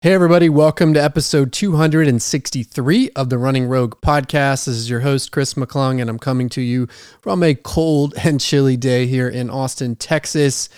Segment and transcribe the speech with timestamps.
[0.00, 4.66] Hey, everybody, welcome to episode 263 of the Running Rogue podcast.
[4.66, 6.86] This is your host, Chris McClung, and I'm coming to you
[7.20, 10.68] from a cold and chilly day here in Austin, Texas.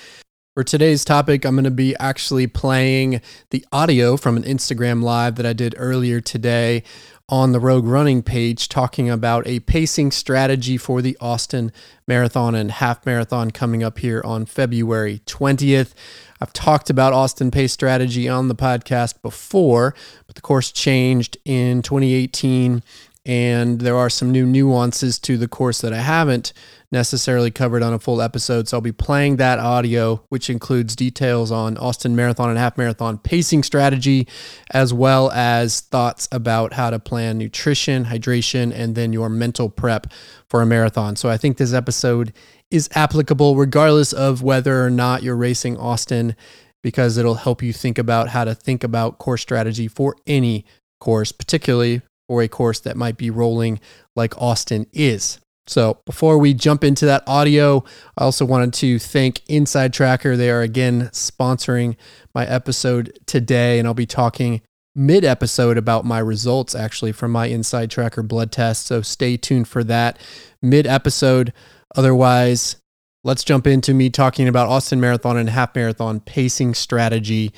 [0.54, 3.20] For today's topic, I'm going to be actually playing
[3.50, 6.82] the audio from an Instagram live that I did earlier today
[7.28, 11.72] on the Rogue Running page, talking about a pacing strategy for the Austin
[12.08, 15.92] Marathon and Half Marathon coming up here on February 20th.
[16.40, 19.94] I've talked about Austin Pace strategy on the podcast before,
[20.26, 22.82] but the course changed in 2018
[23.26, 26.52] and there are some new nuances to the course that I haven't
[26.90, 28.66] necessarily covered on a full episode.
[28.66, 33.18] So I'll be playing that audio, which includes details on Austin Marathon and Half Marathon
[33.18, 34.26] pacing strategy,
[34.70, 40.08] as well as thoughts about how to plan nutrition, hydration, and then your mental prep
[40.48, 41.14] for a marathon.
[41.14, 42.32] So I think this episode
[42.70, 46.36] is applicable regardless of whether or not you're racing Austin,
[46.82, 50.64] because it'll help you think about how to think about course strategy for any
[51.00, 53.80] course, particularly for a course that might be rolling
[54.14, 55.40] like Austin is.
[55.66, 57.84] So, before we jump into that audio,
[58.16, 60.36] I also wanted to thank InsideTracker.
[60.36, 61.96] They are again sponsoring
[62.34, 64.62] my episode today, and I'll be talking
[64.96, 68.86] mid episode about my results actually from my InsideTracker blood test.
[68.86, 70.18] So, stay tuned for that
[70.60, 71.52] mid episode.
[71.96, 72.76] Otherwise,
[73.24, 77.52] let's jump into me talking about Austin Marathon and Half Marathon pacing strategy.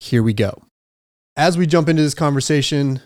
[0.00, 0.62] Here we go.
[1.36, 3.00] As we jump into this conversation,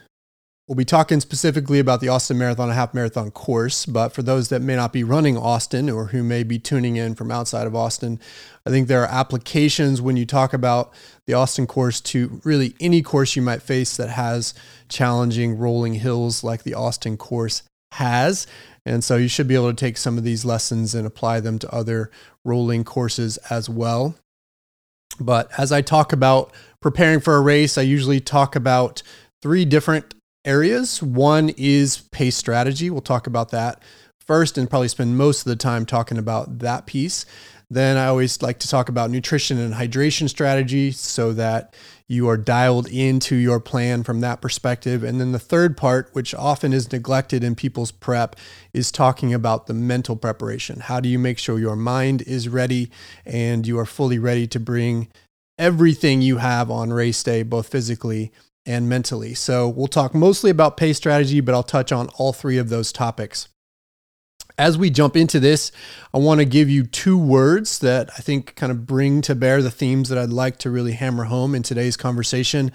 [0.66, 3.84] we'll be talking specifically about the Austin Marathon and Half Marathon course.
[3.86, 7.14] But for those that may not be running Austin or who may be tuning in
[7.14, 8.18] from outside of Austin,
[8.66, 10.92] I think there are applications when you talk about
[11.26, 14.54] the Austin course to really any course you might face that has
[14.88, 18.46] challenging rolling hills like the Austin course has.
[18.84, 21.58] And so you should be able to take some of these lessons and apply them
[21.60, 22.10] to other
[22.44, 24.16] rolling courses as well.
[25.20, 29.02] But as I talk about preparing for a race, I usually talk about
[29.40, 31.02] three different areas.
[31.02, 32.90] One is pace strategy.
[32.90, 33.82] We'll talk about that
[34.26, 37.26] first and probably spend most of the time talking about that piece.
[37.72, 41.74] Then I always like to talk about nutrition and hydration strategy so that
[42.06, 45.02] you are dialed into your plan from that perspective.
[45.02, 48.36] And then the third part, which often is neglected in people's prep,
[48.74, 50.80] is talking about the mental preparation.
[50.80, 52.90] How do you make sure your mind is ready
[53.24, 55.08] and you are fully ready to bring
[55.58, 58.32] everything you have on race day, both physically
[58.66, 59.32] and mentally?
[59.32, 62.92] So we'll talk mostly about pace strategy, but I'll touch on all three of those
[62.92, 63.48] topics.
[64.58, 65.72] As we jump into this,
[66.12, 69.62] I want to give you two words that I think kind of bring to bear
[69.62, 72.72] the themes that I'd like to really hammer home in today's conversation.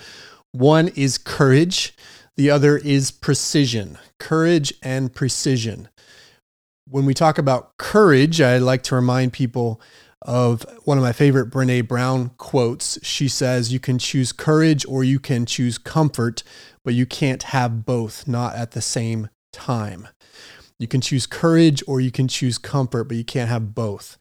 [0.51, 1.95] One is courage,
[2.35, 3.97] the other is precision.
[4.19, 5.89] Courage and precision.
[6.89, 9.81] When we talk about courage, I like to remind people
[10.21, 12.97] of one of my favorite Brene Brown quotes.
[13.03, 16.43] She says, You can choose courage or you can choose comfort,
[16.83, 20.07] but you can't have both, not at the same time.
[20.79, 24.17] You can choose courage or you can choose comfort, but you can't have both,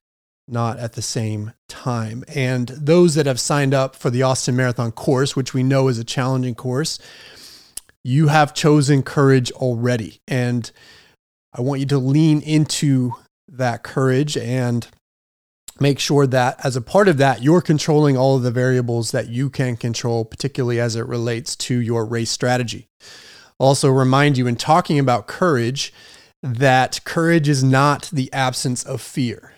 [0.48, 2.24] not at the same time.
[2.34, 5.98] And those that have signed up for the Austin Marathon course, which we know is
[5.98, 6.98] a challenging course,
[8.02, 10.20] you have chosen courage already.
[10.28, 10.70] And
[11.52, 13.14] I want you to lean into
[13.48, 14.86] that courage and
[15.78, 19.28] make sure that as a part of that, you're controlling all of the variables that
[19.28, 22.88] you can control, particularly as it relates to your race strategy.
[23.58, 25.92] Also, remind you in talking about courage
[26.42, 29.52] that courage is not the absence of fear.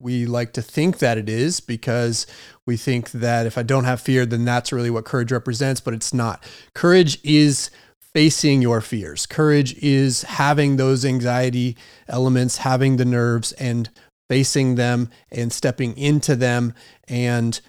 [0.00, 2.26] We like to think that it is because
[2.66, 5.94] we think that if I don't have fear, then that's really what courage represents, but
[5.94, 6.44] it's not.
[6.74, 7.70] Courage is
[8.14, 9.26] facing your fears.
[9.26, 11.76] Courage is having those anxiety
[12.08, 13.90] elements, having the nerves, and
[14.30, 16.74] facing them and stepping into them.
[17.08, 17.60] And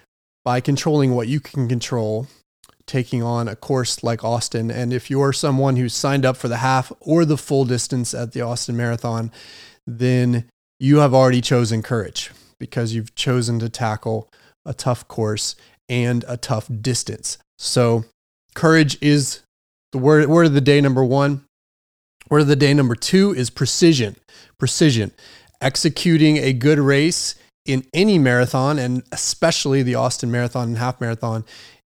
[0.46, 2.28] by controlling what you can control,
[2.89, 4.72] taking on a course like Austin.
[4.72, 8.33] And if you're someone who's signed up for the half or the full distance at
[8.33, 9.31] the Austin Marathon,
[9.85, 10.45] then
[10.79, 14.28] you have already chosen courage because you've chosen to tackle
[14.66, 15.55] a tough course
[15.88, 17.38] and a tough distance.
[17.59, 18.05] So,
[18.55, 19.41] courage is
[19.91, 21.46] the word, word of the day number one.
[22.29, 24.16] Word of the day number two is precision.
[24.58, 25.11] Precision.
[25.61, 27.35] Executing a good race
[27.66, 31.46] in any marathon, and especially the Austin Marathon and half marathon,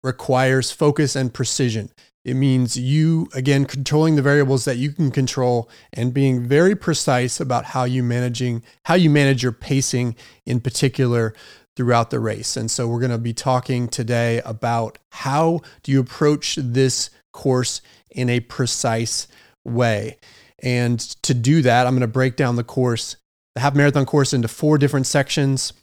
[0.04, 1.90] requires focus and precision.
[2.26, 7.40] It means you, again, controlling the variables that you can control and being very precise
[7.40, 10.16] about how you managing, how you manage your pacing
[10.46, 11.34] in particular
[11.76, 12.56] throughout the race.
[12.56, 17.82] And so we're going to be talking today about how do you approach this course
[18.10, 19.28] in a precise
[19.66, 20.18] way.
[20.62, 23.18] And to do that, I'm going to break down the course,
[23.56, 25.74] the half marathon course into four different sections.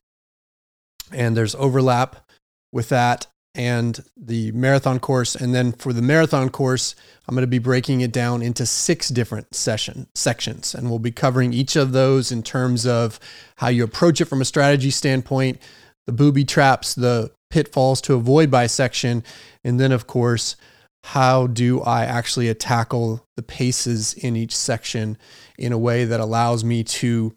[1.12, 2.30] And there's overlap
[2.72, 5.34] with that and the marathon course.
[5.34, 6.94] And then for the marathon course,
[7.26, 11.10] I'm going to be breaking it down into six different session sections, and we'll be
[11.10, 13.18] covering each of those in terms of
[13.56, 15.60] how you approach it from a strategy standpoint,
[16.06, 19.24] the booby traps, the pitfalls to avoid by section,
[19.64, 20.56] and then of course,
[21.02, 25.16] how do I actually tackle the paces in each section
[25.58, 27.34] in a way that allows me to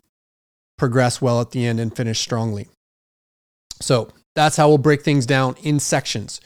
[0.77, 2.67] progress well at the end and finish strongly.
[3.79, 6.41] So that's how we'll break things down in sections.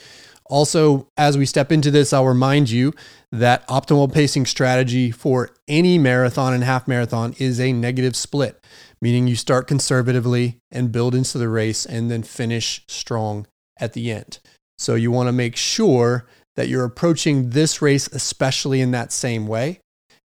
[0.50, 2.94] Also, as we step into this, I'll remind you
[3.32, 8.64] that optimal pacing strategy for any marathon and half marathon is a negative split,
[9.02, 13.46] meaning you start conservatively and build into the race and then finish strong
[13.80, 14.40] at the end.
[14.78, 19.48] So you want to make sure that you're approaching this race, especially in that same
[19.48, 19.80] way.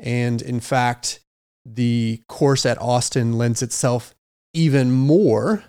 [0.01, 1.21] And in fact,
[1.65, 4.15] the course at Austin lends itself
[4.53, 5.65] even more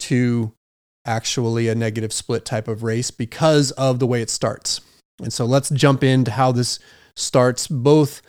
[0.00, 0.52] to
[1.08, 4.80] actually a negative split type of race because of the way it starts.
[5.20, 6.78] And so let's jump into how this
[7.16, 7.66] starts.
[7.66, 8.22] Both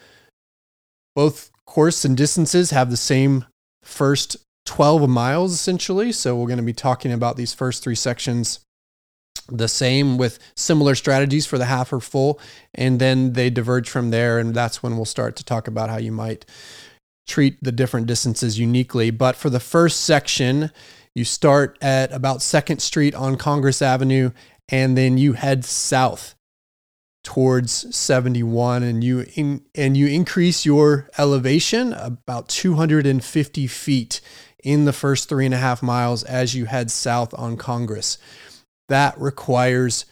[1.15, 3.45] both course and distances have the same
[3.83, 6.11] first 12 miles essentially.
[6.11, 8.59] So we're going to be talking about these first three sections
[9.51, 12.39] the same with similar strategies for the half or full
[12.75, 15.97] and then they diverge from there and that's when we'll start to talk about how
[15.97, 16.45] you might
[17.29, 19.11] treat the different distances uniquely.
[19.11, 20.71] But for the first section,
[21.15, 24.31] you start at about 2nd Street on Congress Avenue,
[24.69, 26.35] and then you head south
[27.23, 34.21] towards 71 and you in, and you increase your elevation about 250 feet
[34.63, 38.17] in the first three and a half miles as you head south on Congress.
[38.87, 40.05] That requires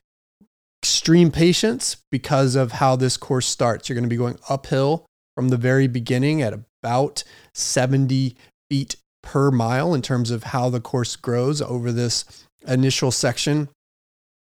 [0.82, 3.90] extreme patience because of how this course starts.
[3.90, 5.06] You're going to be going uphill
[5.36, 7.24] from the very beginning at about
[7.54, 8.36] 70
[8.70, 8.96] feet
[9.28, 12.24] per mile in terms of how the course grows over this
[12.66, 13.68] initial section.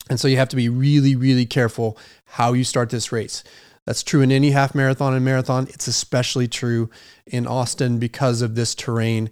[0.10, 3.44] And so you have to be really, really careful how you start this race.
[3.86, 5.68] That's true in any half marathon and marathon.
[5.72, 6.90] It's especially true
[7.26, 9.30] in Austin because of this terrain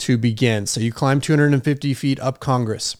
[0.00, 0.66] to begin.
[0.66, 2.98] So you climb 250 feet up Congress.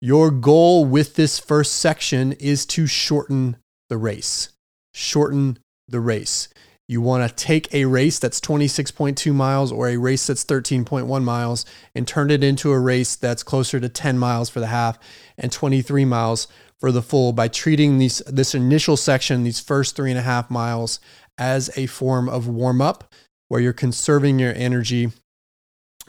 [0.00, 3.58] Your goal with this first section is to shorten
[3.90, 4.48] the race.
[4.94, 6.48] Shorten the race.
[6.88, 11.64] You want to take a race that's 26.2 miles or a race that's 13.1 miles
[11.94, 14.98] and turn it into a race that's closer to 10 miles for the half
[15.36, 16.46] and 23 miles
[16.78, 20.48] for the full by treating these, this initial section, these first three and a half
[20.48, 21.00] miles,
[21.38, 23.12] as a form of warm up
[23.48, 25.10] where you're conserving your energy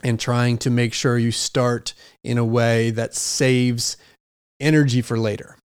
[0.04, 1.92] and trying to make sure you start
[2.22, 3.96] in a way that saves
[4.60, 5.56] energy for later.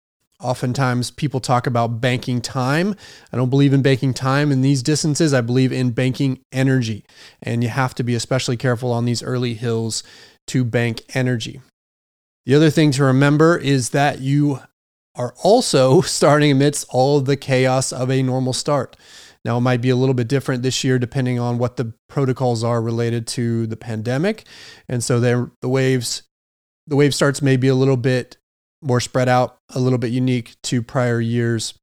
[0.42, 2.96] Oftentimes, people talk about banking time.
[3.32, 5.32] I don't believe in banking time in these distances.
[5.32, 7.04] I believe in banking energy.
[7.40, 10.02] And you have to be especially careful on these early hills
[10.48, 11.60] to bank energy.
[12.44, 14.58] The other thing to remember is that you
[15.14, 18.96] are also starting amidst all of the chaos of a normal start.
[19.44, 22.62] Now, it might be a little bit different this year depending on what the protocols
[22.64, 24.44] are related to the pandemic.
[24.88, 26.22] And so the waves,
[26.86, 28.36] the wave starts may be a little bit
[28.82, 31.74] more spread out, a little bit unique to prior years,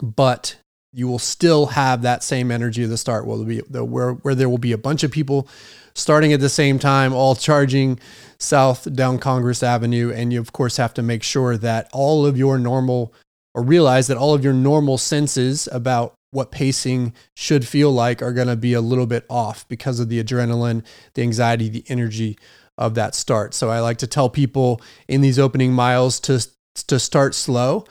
[0.00, 0.56] but
[0.92, 3.26] you will still have that same energy at the start.
[3.26, 5.48] Will be where where there will be a bunch of people
[5.94, 7.98] starting at the same time, all charging
[8.38, 12.36] south down Congress Avenue, and you of course have to make sure that all of
[12.36, 13.14] your normal
[13.54, 18.32] or realize that all of your normal senses about what pacing should feel like are
[18.32, 20.82] going to be a little bit off because of the adrenaline,
[21.12, 22.38] the anxiety, the energy
[22.82, 23.54] of that start.
[23.54, 26.44] So I like to tell people in these opening miles to
[26.88, 27.84] to start slow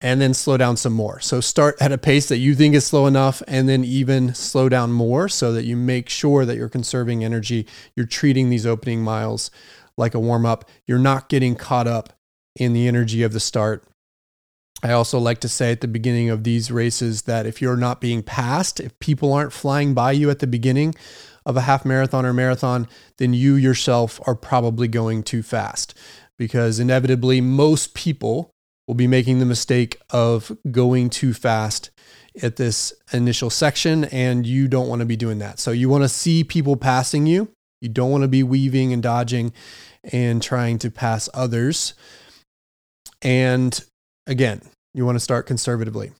[0.00, 1.18] and then slow down some more.
[1.20, 4.68] So start at a pace that you think is slow enough and then even slow
[4.68, 7.66] down more so that you make sure that you're conserving energy.
[7.96, 9.50] You're treating these opening miles
[9.96, 10.68] like a warm up.
[10.86, 12.12] You're not getting caught up
[12.54, 13.84] in the energy of the start.
[14.82, 18.00] I also like to say at the beginning of these races that if you're not
[18.00, 20.94] being passed, if people aren't flying by you at the beginning,
[21.48, 25.94] of a half marathon or marathon, then you yourself are probably going too fast
[26.36, 28.50] because inevitably most people
[28.86, 31.90] will be making the mistake of going too fast
[32.42, 35.58] at this initial section and you don't want to be doing that.
[35.58, 37.50] So you want to see people passing you.
[37.80, 39.52] You don't want to be weaving and dodging
[40.12, 41.94] and trying to pass others.
[43.22, 43.82] And
[44.28, 44.60] again,
[44.94, 46.12] you want to start conservatively.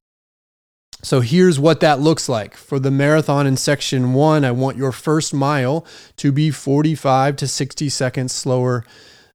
[1.03, 2.57] So here's what that looks like.
[2.57, 5.87] For the marathon in section one, I want your first mile
[6.17, 8.85] to be 45 to 60 seconds slower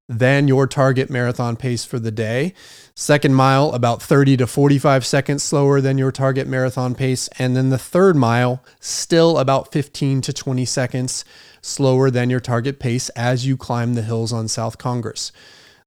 [0.09, 2.53] than your target marathon pace for the day.
[2.95, 7.29] Second mile, about 30 to 45 seconds slower than your target marathon pace.
[7.39, 11.23] And then the third mile, still about 15 to 20 seconds
[11.61, 15.31] slower than your target pace as you climb the hills on South Congress.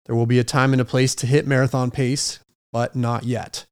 [0.07, 2.39] There will be a time and a place to hit marathon pace,
[2.77, 3.65] but not yet.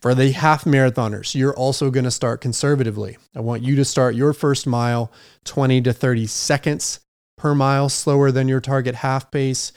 [0.00, 3.18] For the half marathoners, you're also going to start conservatively.
[3.34, 5.10] I want you to start your first mile
[5.44, 7.00] 20 to 30 seconds
[7.36, 9.72] per mile slower than your target half pace.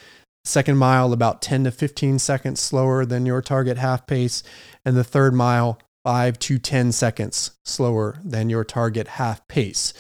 [0.46, 4.44] Second mile, about 10 to 15 seconds slower than your target half pace.
[4.86, 9.92] And the third mile, 5 to 10 seconds slower than your target half pace.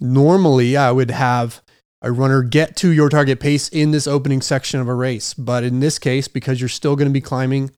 [0.00, 1.62] Normally, I would have
[2.02, 5.32] a runner get to your target pace in this opening section of a race.
[5.32, 7.70] But in this case, because you're still going to be climbing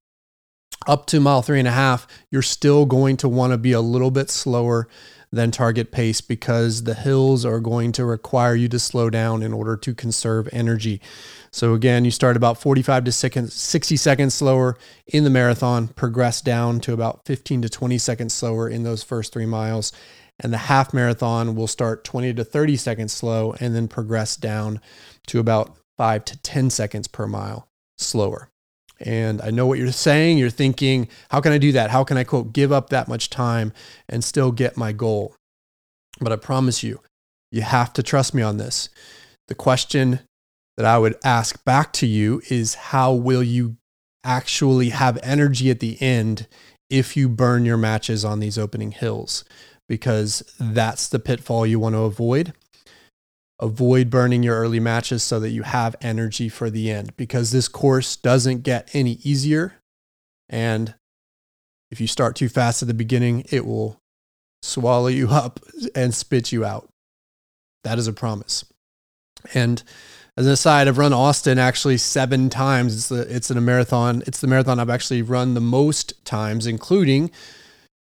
[0.87, 3.81] up to mile three and a half, you're still going to want to be a
[3.81, 4.88] little bit slower
[5.33, 9.52] than target pace because the hills are going to require you to slow down in
[9.52, 11.00] order to conserve energy.
[11.50, 14.76] So again, you start about 45 to 60 seconds slower
[15.07, 19.33] in the marathon, progress down to about 15 to 20 seconds slower in those first
[19.33, 19.93] three miles.
[20.38, 24.81] And the half marathon will start 20 to 30 seconds slow and then progress down
[25.28, 28.50] to about five to 10 seconds per mile slower.
[29.00, 30.38] And I know what you're saying.
[30.38, 31.91] You're thinking, how can I do that?
[31.91, 33.73] How can I, quote, give up that much time
[34.09, 35.35] and still get my goal?
[36.21, 37.00] But I promise you,
[37.50, 38.88] you have to trust me on this.
[39.49, 40.21] The question
[40.76, 43.76] that I would ask back to you is how will you
[44.25, 46.47] actually have energy at the end
[46.91, 49.45] if you burn your matches on these opening hills?
[49.88, 52.53] Because that's the pitfall you want to avoid
[53.59, 57.69] avoid burning your early matches so that you have energy for the end because this
[57.69, 59.75] course doesn't get any easier.
[60.49, 60.95] And
[61.91, 63.99] if you start too fast at the beginning, it will
[64.63, 65.61] swallow you up
[65.95, 66.89] and spit you out.
[67.85, 68.65] That is a promise.
[69.55, 69.83] And
[70.37, 72.95] as an aside, I've run Austin actually seven times.
[72.95, 74.23] It's, the, it's in a marathon.
[74.27, 77.31] It's the marathon I've actually run the most times, including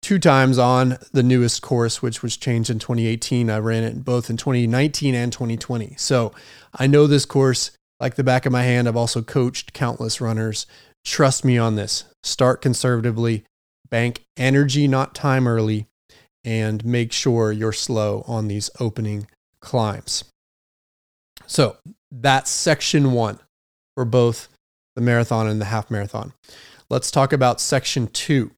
[0.03, 3.49] two times on the newest course, which was changed in 2018.
[3.49, 5.95] I ran it both in 2019 and 2020.
[5.97, 6.33] So
[6.75, 8.87] I know this course like the back of my hand.
[8.87, 10.67] I've also coached countless runners.
[11.05, 12.03] Trust me on this.
[12.21, 13.45] Start conservatively,
[13.89, 15.87] bank energy, not time early,
[16.43, 19.27] and make sure you're slow on these opening
[19.61, 20.25] climbs.
[21.47, 21.77] So
[22.11, 23.39] that's section one
[23.95, 24.49] for both
[24.95, 26.33] the marathon and the half marathon.
[26.89, 28.51] Let's talk about section two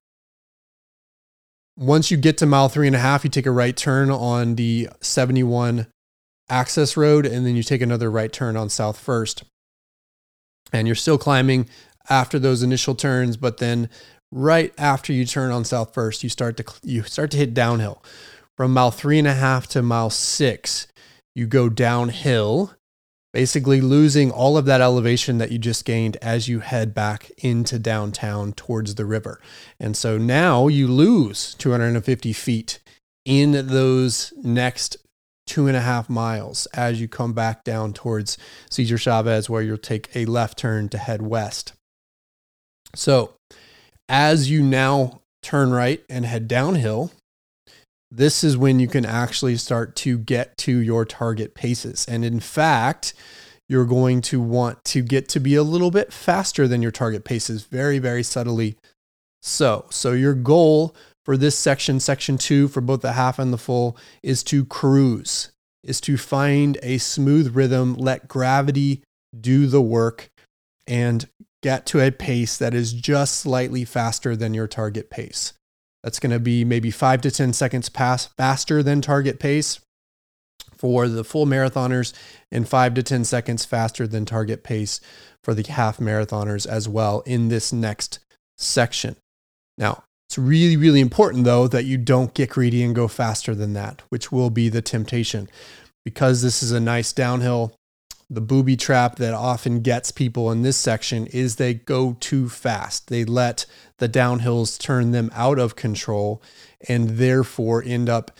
[1.77, 4.55] once you get to mile three and a half, you take a right turn on
[4.55, 5.87] the 71
[6.49, 9.43] access road, and then you take another right turn on South First.
[10.71, 11.69] And you're still climbing
[12.09, 13.89] after those initial turns, but then
[14.31, 18.03] right after you turn on South First, you start to you start to hit downhill.
[18.55, 20.87] From mile three and a half to mile six,
[21.35, 22.73] you go downhill
[23.35, 27.77] basically losing all of that elevation that you just gained as you head back into
[27.77, 29.41] downtown towards the river.
[29.77, 32.79] And so now you lose 250 feet
[33.25, 34.95] in those next
[35.45, 38.37] two and a half miles as you come back down towards
[38.69, 41.73] Cesar Chavez, where you'll take a left turn to head west.
[42.95, 43.33] So
[44.07, 47.11] as you now turn right and head downhill,
[48.15, 52.05] this is when you can actually start to get to your target paces.
[52.07, 53.13] And in fact,
[53.67, 57.25] you're going to want to get to be a little bit faster than your target
[57.25, 58.77] paces, very, very subtly
[59.41, 59.85] so.
[59.89, 60.95] So, your goal
[61.25, 65.51] for this section, section two, for both the half and the full, is to cruise,
[65.83, 69.03] is to find a smooth rhythm, let gravity
[69.39, 70.29] do the work,
[70.87, 71.27] and
[71.61, 75.53] get to a pace that is just slightly faster than your target pace.
[76.05, 79.79] That's going to be maybe five to 10 seconds pass faster than target pace
[80.77, 82.13] for the full marathoners
[82.51, 85.01] and five to 10 seconds faster than target pace
[85.43, 88.19] for the half marathoners as well in this next
[88.55, 89.15] section.
[89.79, 93.73] Now, it's really, really important though that you don't get greedy and go faster than
[93.73, 95.49] that, which will be the temptation.
[96.03, 97.73] Because this is a nice downhill,
[98.29, 103.07] the booby trap that often gets people in this section is they go too fast.
[103.07, 103.65] They let
[103.99, 106.41] the downhills turn them out of control
[106.87, 108.31] and therefore end up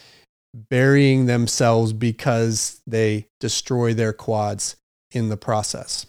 [0.70, 4.76] burying themselves because they destroy their quads
[5.12, 6.06] in the process.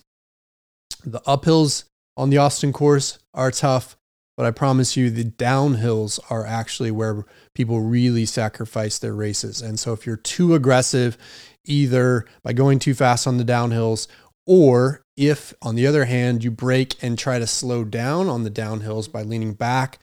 [1.04, 1.85] The uphills
[2.16, 3.97] on the Austin course are tough,
[4.37, 9.61] but I promise you the downhills are actually where people really sacrifice their races.
[9.61, 11.18] And so if you're too aggressive
[11.66, 14.08] either by going too fast on the downhills
[14.46, 18.50] or if, on the other hand, you brake and try to slow down on the
[18.50, 19.99] downhills by leaning back,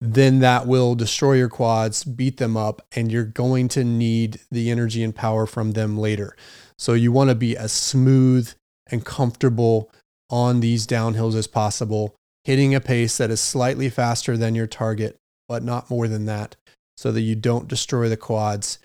[0.00, 4.70] then that will destroy your quads, beat them up, and you're going to need the
[4.70, 6.36] energy and power from them later.
[6.78, 8.52] So you want to be as smooth
[8.90, 9.90] and comfortable
[10.28, 15.16] on these downhills as possible, hitting a pace that is slightly faster than your target,
[15.48, 16.56] but not more than that,
[16.96, 18.78] so that you don't destroy the quads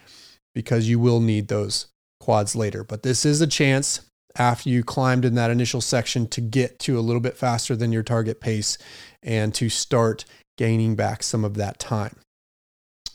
[0.54, 1.88] because you will need those
[2.20, 2.84] quads later.
[2.84, 4.02] But this is a chance
[4.38, 7.92] after you climbed in that initial section to get to a little bit faster than
[7.92, 8.78] your target pace
[9.24, 10.26] and to start
[10.58, 12.16] gaining back some of that time.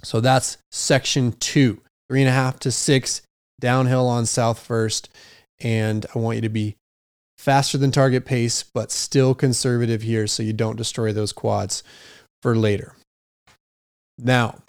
[0.02, 3.22] So that's section two, three and a half to six
[3.60, 5.08] downhill on south first.
[5.60, 6.76] And I want you to be
[7.38, 11.82] faster than target pace, but still conservative here so you don't destroy those quads
[12.40, 12.96] for later.
[14.18, 14.61] Now,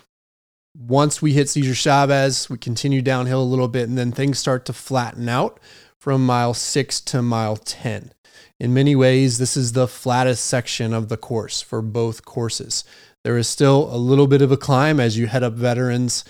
[0.75, 4.65] once we hit Cesar Chavez, we continue downhill a little bit, and then things start
[4.65, 5.59] to flatten out
[5.99, 8.11] from mile six to mile 10.
[8.59, 12.83] In many ways, this is the flattest section of the course for both courses.
[13.23, 16.25] There is still a little bit of a climb as you head up Veterans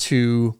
[0.00, 0.58] to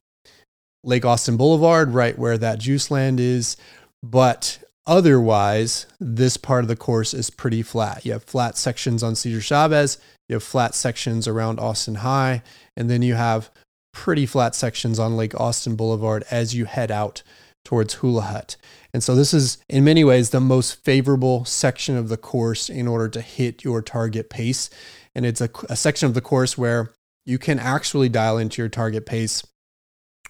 [0.84, 3.56] Lake Austin Boulevard, right where that JuiceLand is.
[4.02, 8.04] But otherwise, this part of the course is pretty flat.
[8.04, 9.98] You have flat sections on Cesar Chavez,
[10.28, 12.42] you have flat sections around Austin High,
[12.76, 13.50] and then you have
[13.92, 17.22] pretty flat sections on Lake Austin Boulevard as you head out
[17.64, 18.56] towards Hula Hut.
[18.92, 22.88] And so this is in many ways the most favorable section of the course in
[22.88, 24.68] order to hit your target pace.
[25.14, 26.92] And it's a, a section of the course where
[27.24, 29.46] you can actually dial into your target pace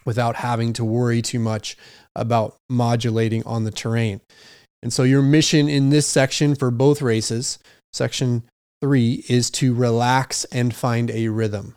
[0.05, 1.77] without having to worry too much
[2.15, 4.21] about modulating on the terrain.
[4.81, 7.57] And so your mission in this section for both races,
[7.93, 8.43] section
[8.81, 11.75] three, is to relax and find a rhythm.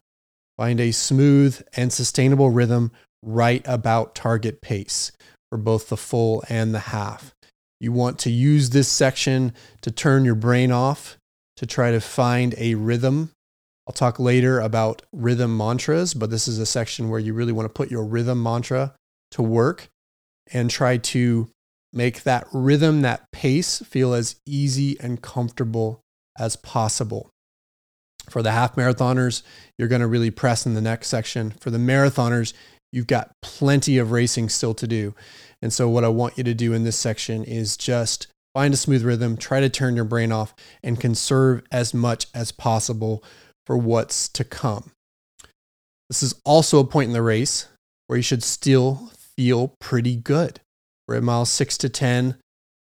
[0.57, 2.90] Find a smooth and sustainable rhythm
[3.23, 5.12] right about target pace
[5.50, 7.33] for both the full and the half.
[7.78, 9.52] You want to use this section
[9.83, 11.19] to turn your brain off,
[11.57, 13.31] to try to find a rhythm.
[13.87, 17.66] I'll talk later about rhythm mantras, but this is a section where you really want
[17.66, 18.95] to put your rhythm mantra
[19.33, 19.88] to work
[20.53, 21.49] and try to
[21.93, 26.00] make that rhythm, that pace feel as easy and comfortable
[26.38, 27.31] as possible.
[28.29, 29.43] For the half marathoners,
[29.79, 31.53] you're going to really press in the next section.
[31.53, 32.53] For the marathoners,
[32.93, 35.15] you've got plenty of racing still to do.
[35.62, 38.76] And so, what I want you to do in this section is just find a
[38.76, 43.23] smooth rhythm, try to turn your brain off, and conserve as much as possible
[43.65, 44.91] for what's to come.
[46.09, 47.68] This is also a point in the race
[48.07, 50.61] where you should still feel pretty good.
[51.07, 52.37] We're at mile six to 10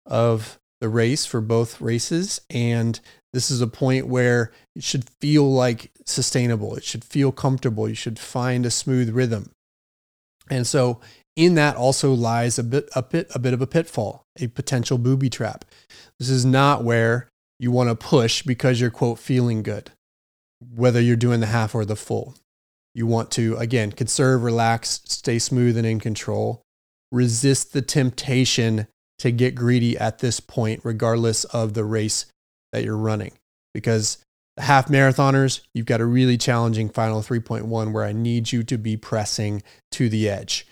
[0.05, 2.41] of the race for both races.
[2.49, 2.99] And
[3.33, 6.75] this is a point where it should feel like sustainable.
[6.75, 7.89] It should feel comfortable.
[7.89, 9.51] You should find a smooth rhythm.
[10.49, 10.99] And so
[11.35, 14.97] in that also lies a bit a bit a bit of a pitfall, a potential
[14.97, 15.65] booby trap.
[16.19, 17.27] This is not where
[17.59, 19.91] you want to push because you're quote feeling good,
[20.75, 22.35] whether you're doing the half or the full.
[22.95, 26.63] You want to again conserve, relax, stay smooth and in control.
[27.11, 28.87] Resist the temptation
[29.19, 32.25] to get greedy at this point, regardless of the race
[32.71, 33.33] that you're running.
[33.73, 34.17] Because
[34.55, 38.77] the half marathoners, you've got a really challenging final 3.1 where I need you to
[38.77, 40.65] be pressing to the edge.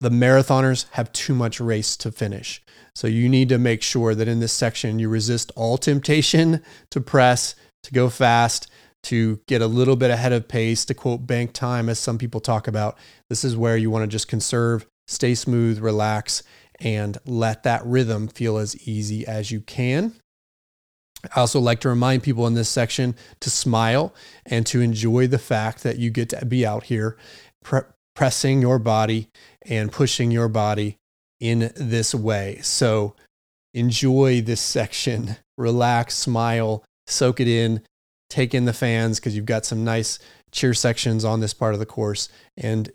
[0.00, 2.62] The marathoners have too much race to finish.
[2.94, 7.00] So you need to make sure that in this section you resist all temptation to
[7.00, 7.54] press,
[7.84, 8.68] to go fast,
[9.06, 12.40] to get a little bit ahead of pace, to quote bank time, as some people
[12.40, 12.98] talk about.
[13.30, 16.42] This is where you want to just conserve, stay smooth, relax,
[16.80, 20.14] and let that rhythm feel as easy as you can.
[21.34, 24.12] I also like to remind people in this section to smile
[24.44, 27.16] and to enjoy the fact that you get to be out here
[27.62, 27.80] pre-
[28.14, 29.28] pressing your body
[29.62, 30.96] and pushing your body
[31.40, 32.58] in this way.
[32.62, 33.14] So
[33.72, 37.82] enjoy this section, relax, smile, soak it in,
[38.28, 40.18] take in the fans because you've got some nice
[40.50, 42.90] cheer sections on this part of the course and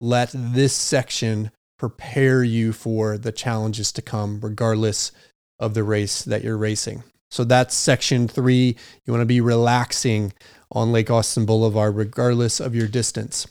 [0.00, 5.12] let this section prepare you for the challenges to come, regardless
[5.58, 7.02] of the race that you're racing.
[7.30, 8.76] So that's section three.
[9.04, 10.32] You want to be relaxing
[10.70, 13.46] on Lake Austin Boulevard, regardless of your distance.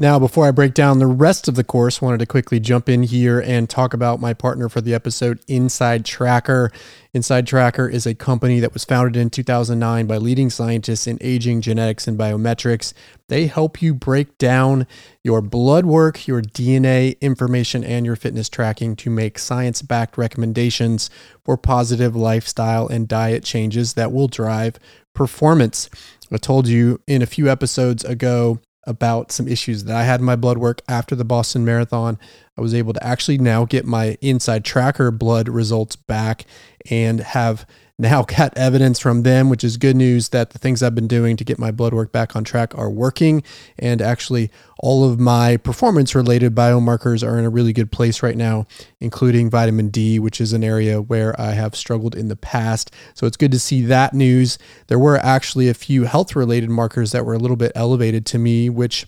[0.00, 3.02] Now, before I break down the rest of the course, wanted to quickly jump in
[3.02, 6.72] here and talk about my partner for the episode, InsideTracker.
[7.12, 11.62] Inside Tracker is a company that was founded in 2009 by leading scientists in aging,
[11.62, 12.92] genetics, and biometrics.
[13.26, 14.86] They help you break down
[15.24, 21.10] your blood work, your DNA information, and your fitness tracking to make science backed recommendations
[21.44, 24.78] for positive lifestyle and diet changes that will drive
[25.12, 25.90] performance.
[26.30, 30.26] I told you in a few episodes ago about some issues that I had in
[30.26, 32.18] my blood work after the Boston Marathon.
[32.56, 36.46] I was able to actually now get my InsideTracker blood results back
[36.90, 37.66] and have
[37.98, 41.36] now got evidence from them, which is good news that the things I've been doing
[41.36, 43.42] to get my blood work back on track are working.
[43.78, 48.36] And actually, all of my performance related biomarkers are in a really good place right
[48.36, 48.66] now,
[49.00, 52.94] including vitamin D, which is an area where I have struggled in the past.
[53.14, 54.58] So it's good to see that news.
[54.86, 58.38] There were actually a few health related markers that were a little bit elevated to
[58.38, 59.06] me, which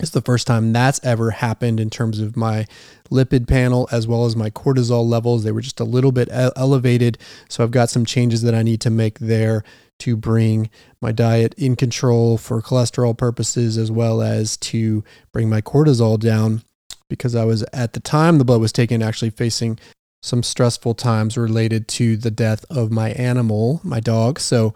[0.00, 2.66] It's the first time that's ever happened in terms of my
[3.10, 5.44] lipid panel as well as my cortisol levels.
[5.44, 7.16] They were just a little bit elevated.
[7.48, 9.62] So I've got some changes that I need to make there
[10.00, 15.60] to bring my diet in control for cholesterol purposes as well as to bring my
[15.60, 16.62] cortisol down
[17.08, 19.78] because I was at the time the blood was taken actually facing
[20.22, 24.40] some stressful times related to the death of my animal, my dog.
[24.40, 24.74] So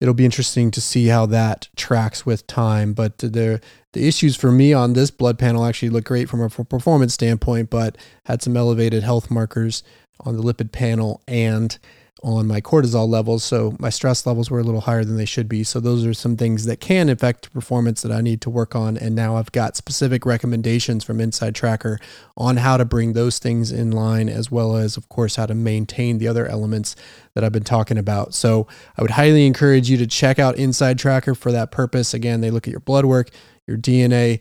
[0.00, 2.92] it'll be interesting to see how that tracks with time.
[2.92, 3.60] But the
[3.92, 7.70] the issues for me on this blood panel actually look great from a performance standpoint,
[7.70, 7.96] but
[8.26, 9.82] had some elevated health markers
[10.20, 11.78] on the lipid panel and
[12.22, 13.42] on my cortisol levels.
[13.42, 15.64] So my stress levels were a little higher than they should be.
[15.64, 18.96] So those are some things that can affect performance that I need to work on.
[18.96, 21.98] And now I've got specific recommendations from InsideTracker
[22.36, 25.54] on how to bring those things in line, as well as, of course, how to
[25.54, 26.94] maintain the other elements
[27.34, 28.34] that I've been talking about.
[28.34, 28.66] So
[28.98, 32.12] I would highly encourage you to check out InsideTracker for that purpose.
[32.12, 33.30] Again, they look at your blood work,
[33.66, 34.40] your DNA,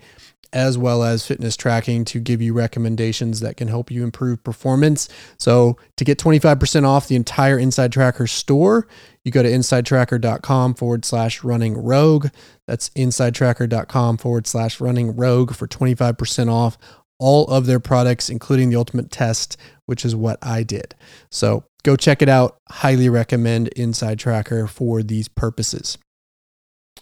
[0.54, 5.08] as well as fitness tracking to give you recommendations that can help you improve performance.
[5.38, 8.88] So, to get 25% off the entire InsideTracker store,
[9.24, 12.28] you go to insidetracker.com forward slash running rogue.
[12.68, 16.78] That's insidetracker.com forward slash running rogue for 25% off
[17.20, 20.96] all of their products, including the Ultimate Test, which is what I did.
[21.30, 22.58] So, go check it out.
[22.70, 25.98] Highly recommend InsideTracker for these purposes.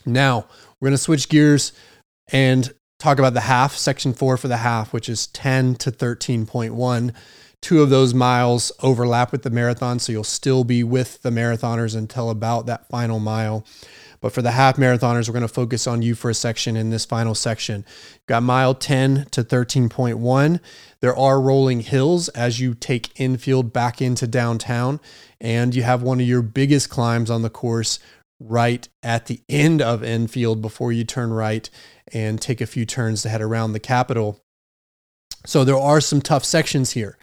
[0.06, 0.48] Now,
[0.80, 1.74] we're going to switch gears
[2.32, 7.14] and talk about the half, section four for the half, which is 10 to 13.1.
[7.60, 11.96] Two of those miles overlap with the marathon, so you'll still be with the marathoners
[11.96, 13.66] until about that final mile.
[14.20, 16.90] But for the half marathoners, we're going to focus on you for a section in
[16.90, 17.86] this final section.
[18.26, 20.60] got mile 10 to 13.1.
[21.00, 25.00] There are rolling hills as you take Enfield back into downtown,
[25.40, 28.00] and you have one of your biggest climbs on the course
[28.40, 31.70] right at the end of Enfield before you turn right
[32.14, 34.44] and take a few turns to head around the Capitol.
[35.46, 37.18] So there are some tough sections here,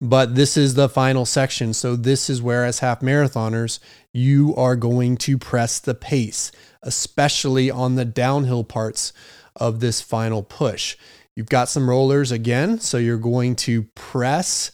[0.00, 1.72] but this is the final section.
[1.72, 3.78] So this is where, as half marathoners,
[4.12, 9.12] you are going to press the pace, especially on the downhill parts
[9.56, 10.96] of this final push.
[11.34, 14.70] You've got some rollers again, so you're going to press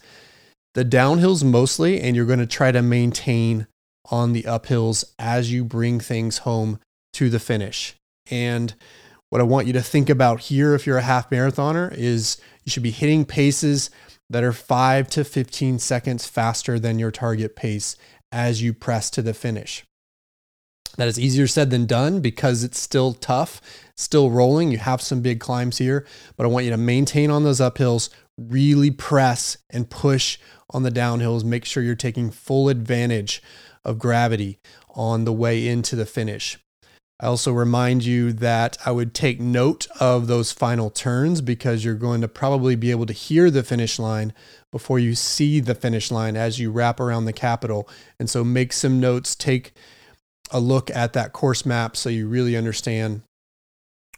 [0.74, 3.67] the downhills mostly, and you're going to try to maintain
[4.10, 6.78] on the uphills as you bring things home
[7.14, 7.94] to the finish.
[8.30, 8.74] And
[9.30, 12.70] what I want you to think about here, if you're a half marathoner, is you
[12.70, 13.90] should be hitting paces
[14.30, 17.96] that are five to 15 seconds faster than your target pace
[18.30, 19.84] as you press to the finish.
[20.96, 23.60] That is easier said than done because it's still tough,
[23.94, 24.72] still rolling.
[24.72, 28.10] You have some big climbs here, but I want you to maintain on those uphills,
[28.36, 30.38] really press and push
[30.70, 31.44] on the downhills.
[31.44, 33.42] Make sure you're taking full advantage
[33.88, 34.58] of gravity
[34.90, 36.58] on the way into the finish.
[37.20, 41.94] I also remind you that I would take note of those final turns because you're
[41.94, 44.32] going to probably be able to hear the finish line
[44.70, 47.88] before you see the finish line as you wrap around the Capitol.
[48.20, 49.72] And so make some notes, take
[50.52, 53.22] a look at that course map so you really understand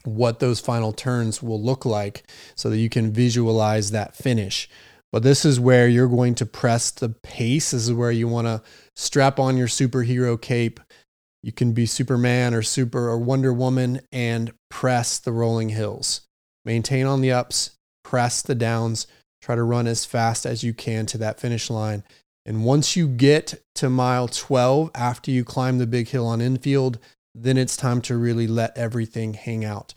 [0.03, 2.23] what those final turns will look like
[2.55, 4.69] so that you can visualize that finish.
[5.11, 7.71] But this is where you're going to press the pace.
[7.71, 8.61] This is where you want to
[8.95, 10.79] strap on your superhero cape
[11.43, 16.21] you can be Superman or Super or Wonder Woman and press the rolling hills.
[16.65, 17.71] Maintain on the ups,
[18.03, 19.07] press the downs,
[19.41, 22.03] try to run as fast as you can to that finish line.
[22.45, 26.99] And once you get to mile 12, after you climb the big hill on Enfield,
[27.33, 29.93] then it's time to really let everything hang out.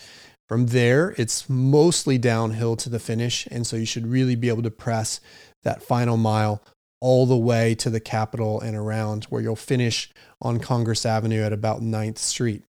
[0.49, 3.47] From there, it's mostly downhill to the finish.
[3.51, 5.21] And so you should really be able to press
[5.63, 6.63] that final mile
[7.05, 11.53] all the way to the Capitol and around, where you'll finish on Congress Avenue at
[11.53, 12.63] about 9th Street.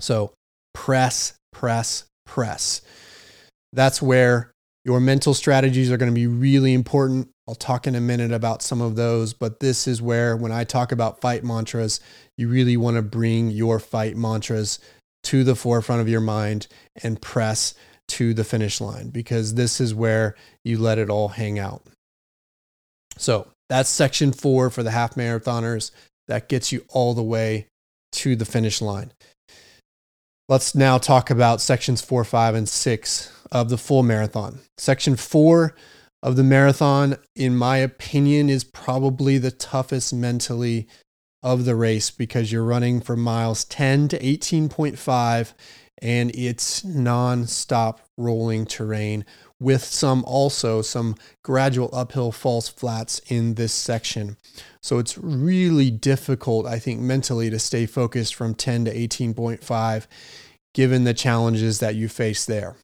[0.00, 0.34] So
[0.74, 2.82] press, press, press.
[3.72, 4.52] That's where
[4.84, 7.30] your mental strategies are going to be really important.
[7.48, 10.64] I'll talk in a minute about some of those, but this is where, when I
[10.64, 12.00] talk about fight mantras,
[12.36, 14.78] you really want to bring your fight mantras
[15.22, 16.66] to the forefront of your mind
[17.02, 17.72] and press
[18.08, 20.34] to the finish line because this is where
[20.66, 21.86] you let it all hang out.
[23.16, 25.90] So that's section four for the half marathoners.
[26.28, 27.68] That gets you all the way
[28.12, 29.12] to the finish line.
[30.48, 34.60] Let's now talk about sections four, five, and six of the full marathon.
[34.76, 35.74] Section four
[36.22, 40.86] of the marathon, in my opinion, is probably the toughest mentally
[41.42, 45.54] of the race because you're running from miles 10 to 18.5
[46.00, 49.24] and it's non-stop rolling terrain
[49.62, 54.36] with some also some gradual uphill false flats in this section.
[54.82, 60.06] So it's really difficult, I think, mentally to stay focused from 10 to 18.5
[60.74, 62.76] given the challenges that you face there.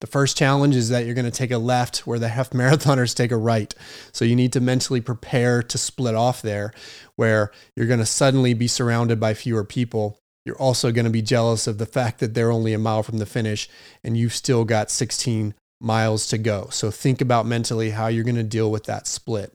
[0.00, 3.14] The first challenge is that you're going to take a left where the half marathoners
[3.14, 3.74] take a right.
[4.12, 6.72] So you need to mentally prepare to split off there
[7.16, 10.18] where you're going to suddenly be surrounded by fewer people.
[10.44, 13.18] You're also going to be jealous of the fact that they're only a mile from
[13.18, 13.68] the finish
[14.02, 16.68] and you've still got 16 miles to go.
[16.70, 19.52] So think about mentally how you're going to deal with that split.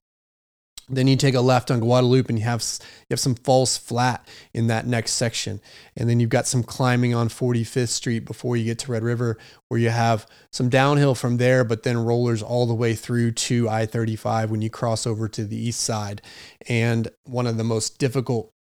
[0.92, 4.28] Then you take a left on Guadalupe and you have you have some false flat
[4.54, 5.62] in that next section.
[5.96, 9.38] And then you've got some climbing on 45th Street before you get to Red River
[9.68, 13.70] where you have some downhill from there but then rollers all the way through to
[13.70, 16.24] I-35 when you cross over to the east side.
[16.68, 18.52] And one of the most difficult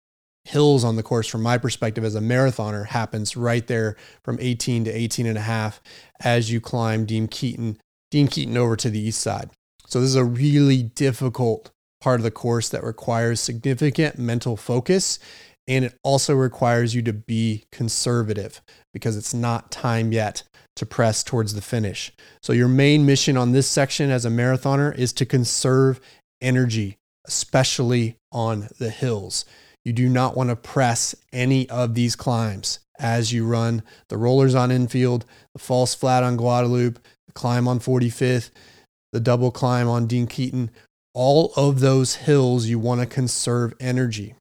[0.49, 4.85] hills on the course from my perspective as a marathoner happens right there from 18
[4.85, 5.79] to 18 and a half
[6.21, 7.77] as you climb Dean Keaton
[8.09, 9.51] Dean Keaton over to the east side.
[9.85, 11.69] So this is a really difficult
[12.01, 15.19] part of the course that requires significant mental focus.
[15.67, 20.41] And it also requires you to be conservative because it's not time yet
[20.77, 22.11] to press towards the finish.
[22.41, 25.99] So, your main mission on this section as a marathoner is to conserve
[26.41, 29.45] energy, especially on the hills.
[29.89, 34.53] You do not want to press any of these climbs as you run the rollers
[34.53, 38.51] on Enfield, the false flat on Guadalupe, the climb on 45th,
[39.13, 40.69] the double climb on Dean Keaton
[41.13, 44.35] all of those hills, you want to conserve energy.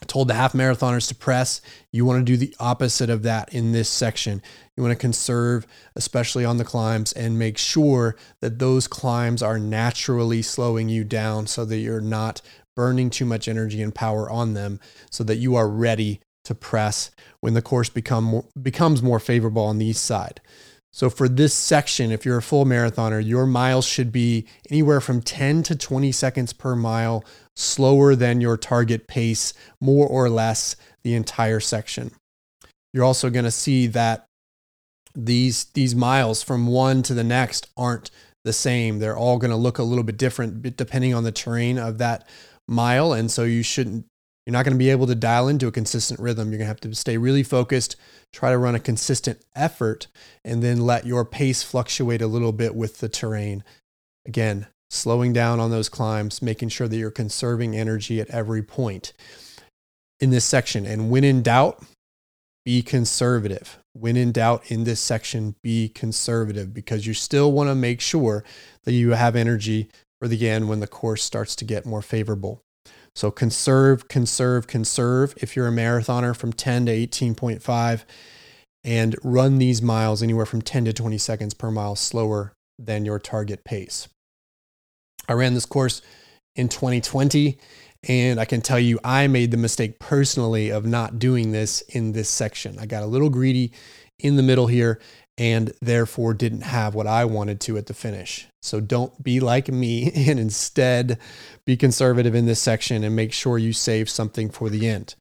[0.00, 1.60] I told the half marathoners to press.
[1.92, 4.42] You want to do the opposite of that in this section.
[4.76, 9.58] You want to conserve, especially on the climbs, and make sure that those climbs are
[9.58, 12.40] naturally slowing you down so that you're not
[12.76, 17.10] burning too much energy and power on them so that you are ready to press
[17.40, 20.40] when the course become, becomes more favorable on the east side.
[20.92, 25.22] So for this section, if you're a full marathoner, your miles should be anywhere from
[25.22, 27.24] 10 to 20 seconds per mile
[27.56, 32.12] slower than your target pace, more or less the entire section.
[32.92, 34.26] You're also going to see that
[35.16, 38.12] these these miles from one to the next aren't
[38.44, 38.98] the same.
[39.00, 42.28] They're all going to look a little bit different depending on the terrain of that
[42.68, 44.06] mile, and so you shouldn't
[44.46, 46.50] you're not going to be able to dial into a consistent rhythm.
[46.50, 47.96] You're going to have to stay really focused,
[48.32, 50.06] try to run a consistent effort,
[50.44, 53.64] and then let your pace fluctuate a little bit with the terrain.
[54.26, 59.14] Again, slowing down on those climbs, making sure that you're conserving energy at every point
[60.20, 60.84] in this section.
[60.84, 61.82] And when in doubt,
[62.66, 63.78] be conservative.
[63.94, 68.44] When in doubt in this section, be conservative because you still want to make sure
[68.84, 69.88] that you have energy
[70.32, 72.62] end when the course starts to get more favorable.
[73.14, 78.04] So conserve, conserve, conserve if you're a marathoner from 10 to 18.5
[78.82, 83.18] and run these miles anywhere from 10 to 20 seconds per mile slower than your
[83.18, 84.08] target pace.
[85.28, 86.02] I ran this course
[86.56, 87.58] in 2020
[88.08, 92.12] and I can tell you I made the mistake personally of not doing this in
[92.12, 92.78] this section.
[92.78, 93.72] I got a little greedy
[94.18, 95.00] in the middle here
[95.36, 98.46] and therefore didn't have what I wanted to at the finish.
[98.62, 101.18] So don't be like me and instead
[101.66, 105.14] be conservative in this section and make sure you save something for the end.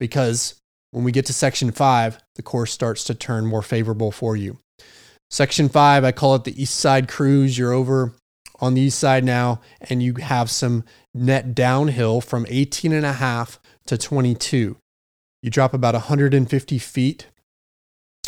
[0.00, 4.36] Because when we get to section five, the course starts to turn more favorable for
[4.36, 4.58] you.
[5.30, 7.56] Section five, I call it the East Side Cruise.
[7.56, 8.12] You're over
[8.60, 13.14] on the east side now, and you have some net downhill from 18 and a
[13.14, 14.76] half to 22.
[15.42, 17.26] You drop about 150 feet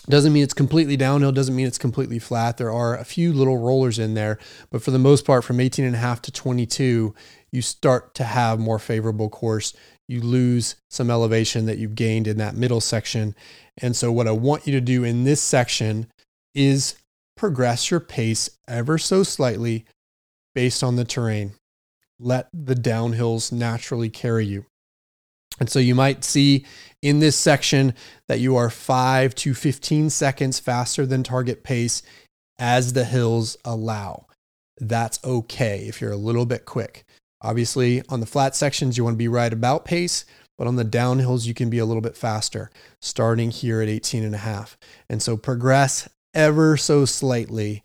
[0.09, 2.59] doesn't mean it's completely downhill, doesn't mean it's completely flat.
[2.59, 4.38] There are a few little rollers in there,
[4.71, 7.14] but for the most part, from 18 and a half to 22,
[7.51, 9.73] you start to have more favorable course.
[10.07, 13.35] You lose some elevation that you've gained in that middle section.
[13.79, 16.09] And so, what I want you to do in this section
[16.55, 16.97] is
[17.37, 19.87] progress your pace ever so slightly
[20.55, 21.53] based on the terrain.
[22.21, 24.67] Let the downhills naturally carry you.
[25.61, 26.64] And so you might see
[27.03, 27.95] in this section
[28.29, 32.03] that you are 5 to 15 seconds faster than target pace
[32.59, 34.27] as the hills allow.
[34.79, 37.05] That's okay if you're a little bit quick.
[37.40, 40.25] Obviously, on the flat sections, you want to be right about pace,
[40.57, 44.25] but on the downhills, you can be a little bit faster, starting here at 18
[44.25, 44.79] and a half.
[45.09, 47.85] And so progress ever so slightly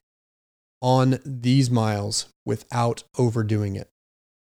[0.81, 3.89] on these miles without overdoing it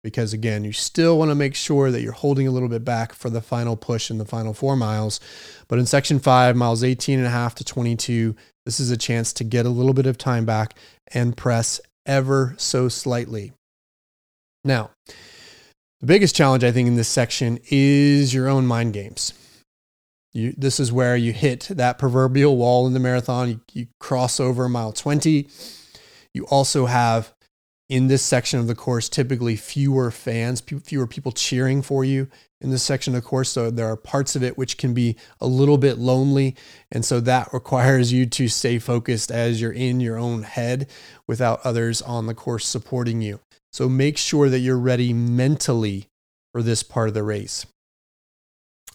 [0.03, 3.13] because again, you still want to make sure that you're holding a little bit back
[3.13, 5.19] for the final push in the final four miles.
[5.67, 8.35] But in section five, miles 18 and a half to 22,
[8.65, 10.77] this is a chance to get a little bit of time back
[11.13, 13.53] and press ever so slightly.
[14.65, 14.91] Now,
[16.01, 19.33] the biggest challenge I think in this section is your own mind games.
[20.33, 23.49] You, this is where you hit that proverbial wall in the marathon.
[23.49, 25.47] You, you cross over mile 20.
[26.33, 27.33] You also have
[27.93, 32.27] in this section of the course, typically fewer fans, fewer people cheering for you
[32.59, 33.49] in this section of the course.
[33.49, 36.55] So there are parts of it which can be a little bit lonely.
[36.91, 40.89] And so that requires you to stay focused as you're in your own head
[41.27, 43.39] without others on the course supporting you.
[43.71, 46.07] So make sure that you're ready mentally
[46.51, 47.67] for this part of the race.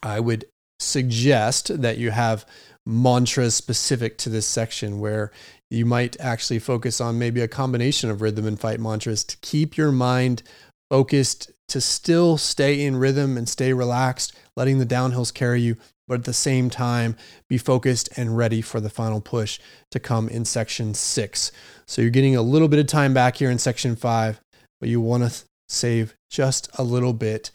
[0.03, 0.45] I would
[0.81, 2.45] suggest that you have
[2.89, 5.31] mantras specific to this section where
[5.71, 9.77] you might actually focus on maybe a combination of rhythm and fight mantras to keep
[9.77, 10.43] your mind
[10.89, 16.21] focused to still stay in rhythm and stay relaxed, letting the downhills carry you, but
[16.21, 17.15] at the same time
[17.47, 21.53] be focused and ready for the final push to come in section six.
[21.87, 24.41] So you're getting a little bit of time back here in section five,
[24.81, 27.51] but you want to save just a little bit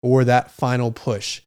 [0.00, 1.40] for that final push.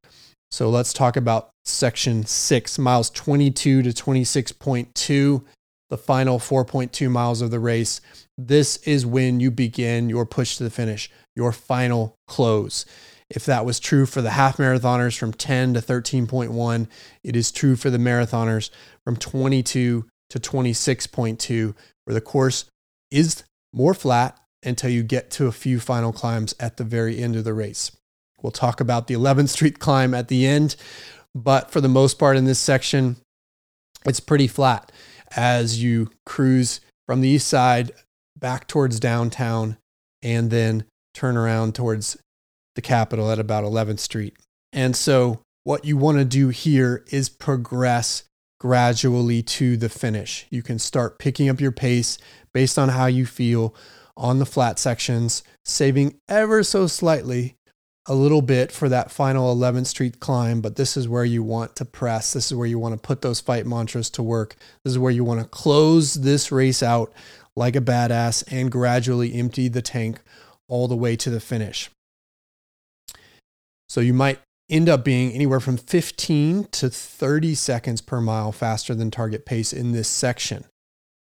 [0.51, 5.45] So let's talk about section six, miles 22 to 26.2,
[5.89, 8.01] the final 4.2 miles of the race.
[8.37, 12.85] This is when you begin your push to the finish, your final close.
[13.29, 16.87] If that was true for the half marathoners from 10 to 13.1,
[17.23, 18.71] it is true for the marathoners
[19.03, 22.65] from 22 to 26.2, where the course
[23.11, 27.35] is more flat until you get to a few final climbs at the very end
[27.35, 27.91] of the race.
[28.41, 30.75] We'll talk about the 11th Street climb at the end,
[31.35, 33.17] but for the most part in this section,
[34.05, 34.91] it's pretty flat
[35.35, 37.91] as you cruise from the east side
[38.37, 39.77] back towards downtown
[40.21, 42.17] and then turn around towards
[42.75, 44.35] the Capitol at about 11th Street.
[44.71, 48.23] And so, what you want to do here is progress
[48.59, 50.45] gradually to the finish.
[50.49, 52.17] You can start picking up your pace
[52.53, 53.75] based on how you feel
[54.15, 57.55] on the flat sections, saving ever so slightly
[58.09, 61.75] a little bit for that final 11th Street climb, but this is where you want
[61.75, 62.33] to press.
[62.33, 64.55] This is where you want to put those fight mantras to work.
[64.83, 67.13] This is where you want to close this race out
[67.55, 70.21] like a badass and gradually empty the tank
[70.67, 71.91] all the way to the finish.
[73.87, 78.95] So you might end up being anywhere from 15 to 30 seconds per mile faster
[78.95, 80.65] than target pace in this section.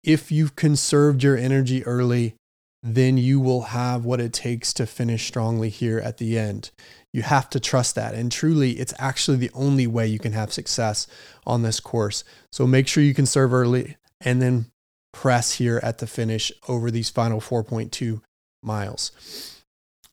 [0.03, 2.35] If you've conserved your energy early,
[2.83, 6.69] then you will have what it takes to finish strongly here at the end.
[7.13, 8.13] You have to trust that.
[8.13, 11.07] And truly, it's actually the only way you can have success
[11.45, 12.25] on this course.
[12.51, 14.65] So make sure you can serve early and then
[15.13, 18.21] press here at the finish over these final 4.2
[18.61, 19.61] miles.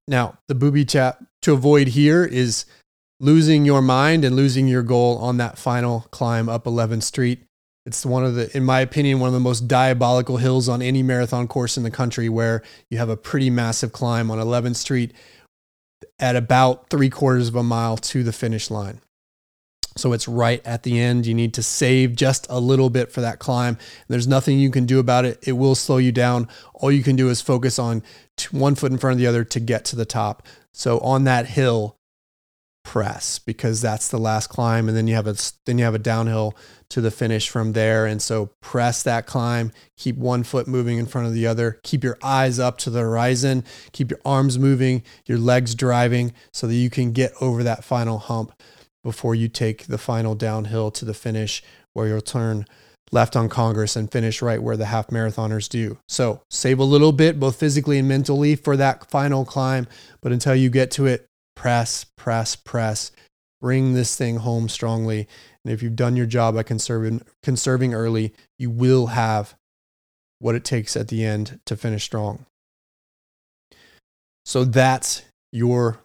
[0.07, 2.67] Now, the booby trap to avoid here is
[3.19, 7.45] losing your mind and losing your goal on that final climb up 11th Street.
[7.87, 11.03] It's one of the, in my opinion, one of the most diabolical hills on any
[11.03, 15.13] marathon course in the country where you have a pretty massive climb on 11th Street
[16.19, 19.01] at about three quarters of a mile to the finish line.
[19.97, 21.27] So it's right at the end.
[21.27, 23.77] You need to save just a little bit for that climb.
[24.09, 25.39] There's nothing you can do about it.
[25.47, 26.49] It will slow you down.
[26.75, 28.03] All you can do is focus on
[28.53, 30.47] one foot in front of the other to get to the top.
[30.73, 31.97] So on that hill,
[32.91, 35.99] press because that's the last climb and then you have a then you have a
[35.99, 36.57] downhill
[36.89, 41.07] to the finish from there and so press that climb keep one foot moving in
[41.07, 45.05] front of the other keep your eyes up to the horizon keep your arms moving
[45.25, 48.53] your legs driving so that you can get over that final hump
[49.05, 52.67] before you take the final downhill to the finish where you'll turn
[53.13, 55.99] left on Congress and finish right where the half marathoners do.
[56.09, 59.89] So save a little bit, both physically and mentally, for that final climb.
[60.21, 61.27] But until you get to it,
[61.61, 63.13] press, press, press.
[63.61, 65.29] Bring this thing home strongly.
[65.63, 69.55] And if you've done your job by conserving, conserving early, you will have
[70.39, 72.47] what it takes at the end to finish strong.
[74.47, 75.99] So that's your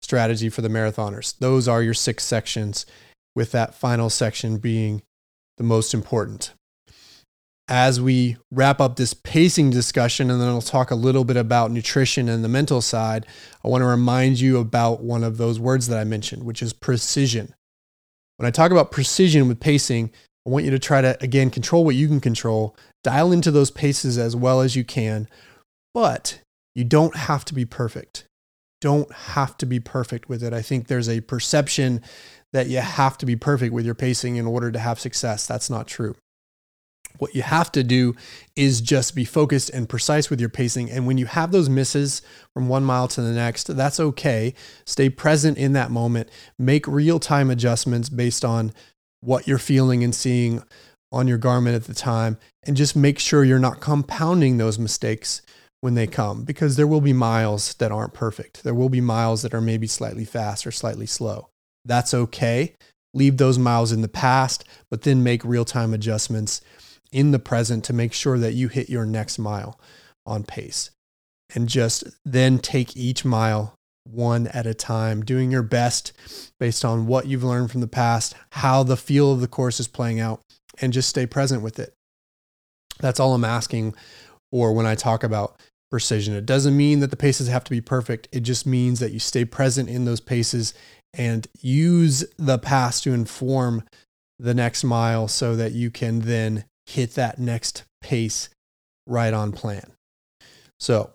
[0.00, 1.38] strategy for the marathoners.
[1.38, 2.86] Those are your six sections,
[3.34, 5.02] with that final section being
[5.58, 6.54] the most important
[7.68, 11.70] as we wrap up this pacing discussion, and then I'll talk a little bit about
[11.70, 13.26] nutrition and the mental side,
[13.64, 16.72] I want to remind you about one of those words that I mentioned, which is
[16.72, 17.54] precision.
[18.36, 20.12] When I talk about precision with pacing,
[20.46, 23.70] I want you to try to, again, control what you can control, dial into those
[23.70, 25.28] paces as well as you can,
[25.92, 26.40] but
[26.74, 28.26] you don't have to be perfect.
[28.80, 30.52] Don't have to be perfect with it.
[30.52, 32.02] I think there's a perception
[32.52, 35.46] that you have to be perfect with your pacing in order to have success.
[35.46, 36.14] That's not true.
[37.18, 38.14] What you have to do
[38.54, 40.90] is just be focused and precise with your pacing.
[40.90, 42.22] And when you have those misses
[42.52, 44.54] from one mile to the next, that's okay.
[44.84, 46.28] Stay present in that moment.
[46.58, 48.72] Make real time adjustments based on
[49.20, 50.62] what you're feeling and seeing
[51.12, 52.38] on your Garmin at the time.
[52.64, 55.42] And just make sure you're not compounding those mistakes
[55.80, 58.64] when they come because there will be miles that aren't perfect.
[58.64, 61.48] There will be miles that are maybe slightly fast or slightly slow.
[61.84, 62.74] That's okay.
[63.14, 66.60] Leave those miles in the past, but then make real time adjustments
[67.12, 69.78] in the present to make sure that you hit your next mile
[70.26, 70.90] on pace.
[71.54, 76.12] and just then take each mile one at a time, doing your best
[76.58, 79.88] based on what you've learned from the past, how the feel of the course is
[79.88, 80.40] playing out,
[80.80, 81.92] and just stay present with it.
[82.98, 83.94] That's all I'm asking
[84.50, 86.34] for when I talk about precision.
[86.34, 88.28] It doesn't mean that the paces have to be perfect.
[88.32, 90.74] It just means that you stay present in those paces
[91.14, 93.84] and use the past to inform
[94.38, 98.48] the next mile so that you can then hit that next pace
[99.06, 99.92] right on plan.
[100.78, 101.12] So,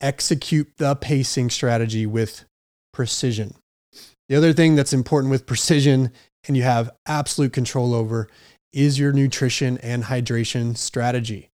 [0.00, 2.44] execute the pacing strategy with
[2.92, 3.54] precision.
[4.28, 6.12] The other thing that's important with precision
[6.46, 8.28] and you have absolute control over
[8.72, 11.50] is your nutrition and hydration strategy.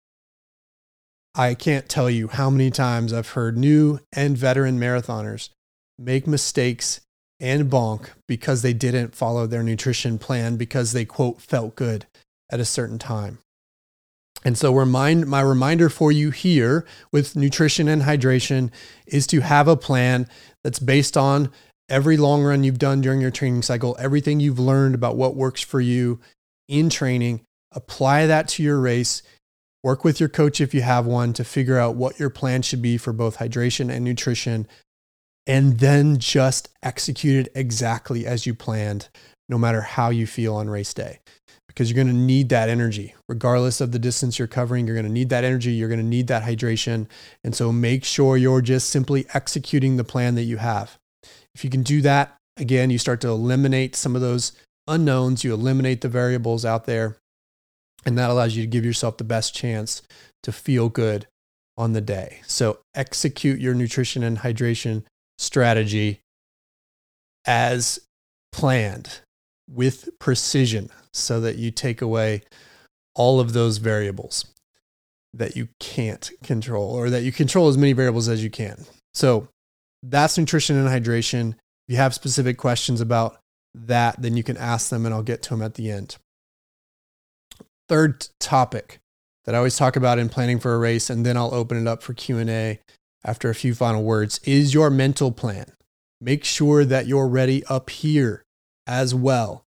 [1.34, 5.48] I can't tell you how many times I've heard new and veteran marathoners
[5.98, 7.00] make mistakes
[7.40, 12.06] and bonk because they didn't follow their nutrition plan because they quote felt good
[12.54, 13.38] at a certain time.
[14.44, 18.70] And so remind my reminder for you here with nutrition and hydration
[19.06, 20.28] is to have a plan
[20.62, 21.50] that's based on
[21.88, 25.62] every long run you've done during your training cycle, everything you've learned about what works
[25.62, 26.20] for you
[26.68, 27.40] in training,
[27.72, 29.22] apply that to your race.
[29.82, 32.80] Work with your coach if you have one to figure out what your plan should
[32.80, 34.68] be for both hydration and nutrition
[35.46, 39.08] and then just execute it exactly as you planned,
[39.48, 41.18] no matter how you feel on race day.
[41.74, 44.86] Because you're going to need that energy, regardless of the distance you're covering.
[44.86, 45.72] You're going to need that energy.
[45.72, 47.08] You're going to need that hydration.
[47.42, 50.96] And so make sure you're just simply executing the plan that you have.
[51.54, 54.52] If you can do that, again, you start to eliminate some of those
[54.86, 57.16] unknowns, you eliminate the variables out there,
[58.06, 60.02] and that allows you to give yourself the best chance
[60.42, 61.26] to feel good
[61.76, 62.40] on the day.
[62.46, 65.04] So execute your nutrition and hydration
[65.38, 66.20] strategy
[67.46, 67.98] as
[68.52, 69.20] planned
[69.68, 72.42] with precision so that you take away
[73.14, 74.46] all of those variables
[75.32, 78.84] that you can't control or that you control as many variables as you can.
[79.14, 79.48] So
[80.02, 81.50] that's nutrition and hydration.
[81.50, 81.56] If
[81.88, 83.38] you have specific questions about
[83.74, 86.16] that, then you can ask them and I'll get to them at the end.
[87.88, 88.98] Third topic
[89.44, 91.88] that I always talk about in planning for a race and then I'll open it
[91.88, 92.80] up for Q&A
[93.24, 95.66] after a few final words is your mental plan.
[96.20, 98.43] Make sure that you're ready up here
[98.86, 99.64] as well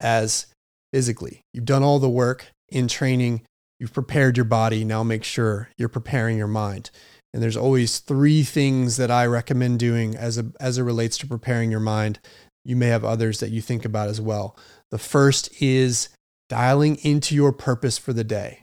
[0.00, 0.46] as
[0.92, 1.40] physically.
[1.52, 3.42] You've done all the work in training,
[3.78, 4.84] you've prepared your body.
[4.84, 6.90] Now make sure you're preparing your mind.
[7.32, 11.26] And there's always three things that I recommend doing as, a, as it relates to
[11.26, 12.18] preparing your mind.
[12.64, 14.56] You may have others that you think about as well.
[14.90, 16.08] The first is
[16.48, 18.62] dialing into your purpose for the day.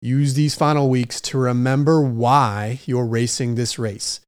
[0.00, 4.20] Use these final weeks to remember why you're racing this race.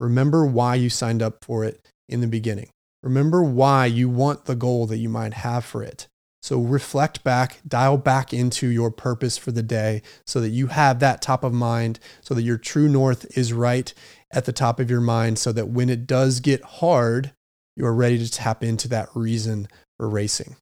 [0.00, 2.70] Remember why you signed up for it in the beginning.
[3.02, 6.06] Remember why you want the goal that you might have for it.
[6.42, 10.98] So reflect back, dial back into your purpose for the day so that you have
[10.98, 13.92] that top of mind, so that your true north is right
[14.30, 17.32] at the top of your mind, so that when it does get hard,
[17.76, 20.56] you are ready to tap into that reason for racing.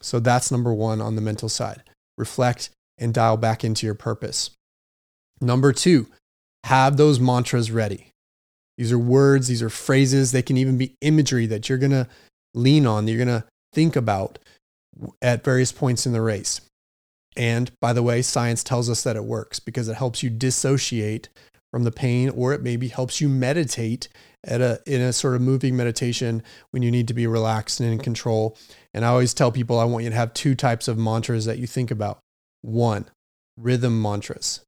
[0.00, 1.82] So that's number one on the mental side.
[2.18, 4.50] Reflect and dial back into your purpose.
[5.40, 6.08] Number two,
[6.64, 8.11] have those mantras ready.
[8.82, 12.08] These are words, these are phrases, they can even be imagery that you're going to
[12.52, 14.40] lean on, that you're going to think about
[15.22, 16.60] at various points in the race.
[17.36, 21.28] And by the way, science tells us that it works because it helps you dissociate
[21.70, 24.08] from the pain, or it maybe helps you meditate
[24.42, 27.88] at a in a sort of moving meditation when you need to be relaxed and
[27.88, 28.58] in control.
[28.92, 31.58] And I always tell people I want you to have two types of mantras that
[31.58, 32.18] you think about.
[32.62, 33.04] One,
[33.56, 34.60] rhythm mantras.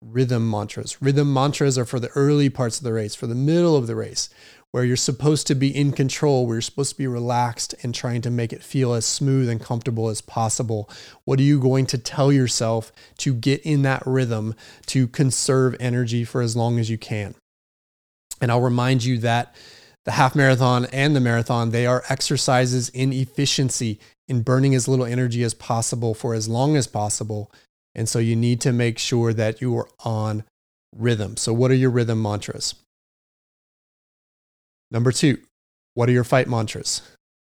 [0.00, 1.02] Rhythm mantras.
[1.02, 3.96] Rhythm mantras are for the early parts of the race, for the middle of the
[3.96, 4.30] race,
[4.70, 8.20] where you're supposed to be in control, where you're supposed to be relaxed and trying
[8.22, 10.88] to make it feel as smooth and comfortable as possible.
[11.24, 14.54] What are you going to tell yourself to get in that rhythm
[14.86, 17.34] to conserve energy for as long as you can?
[18.40, 19.54] And I'll remind you that
[20.04, 25.04] the half marathon and the marathon, they are exercises in efficiency in burning as little
[25.04, 27.50] energy as possible for as long as possible.
[27.98, 30.44] And so you need to make sure that you are on
[30.96, 31.36] rhythm.
[31.36, 32.76] So, what are your rhythm mantras?
[34.88, 35.38] Number two,
[35.94, 37.02] what are your fight mantras?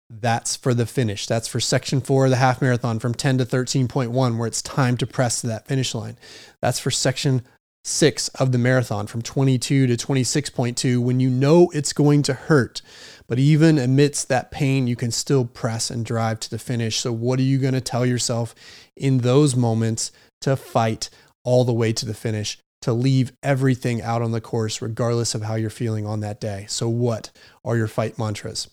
[0.10, 1.28] That's for the finish.
[1.28, 4.96] That's for section four of the half marathon from 10 to 13.1, where it's time
[4.98, 6.18] to press to that finish line.
[6.62, 7.42] That's for section
[7.84, 12.82] six of the marathon from 22 to 26.2, when you know it's going to hurt.
[13.28, 17.00] But even amidst that pain, you can still press and drive to the finish.
[17.00, 18.56] So, what are you going to tell yourself
[18.96, 21.10] in those moments to fight
[21.44, 25.44] all the way to the finish, to leave everything out on the course, regardless of
[25.44, 26.66] how you're feeling on that day?
[26.70, 27.32] So, what
[27.64, 28.70] are your fight mantras?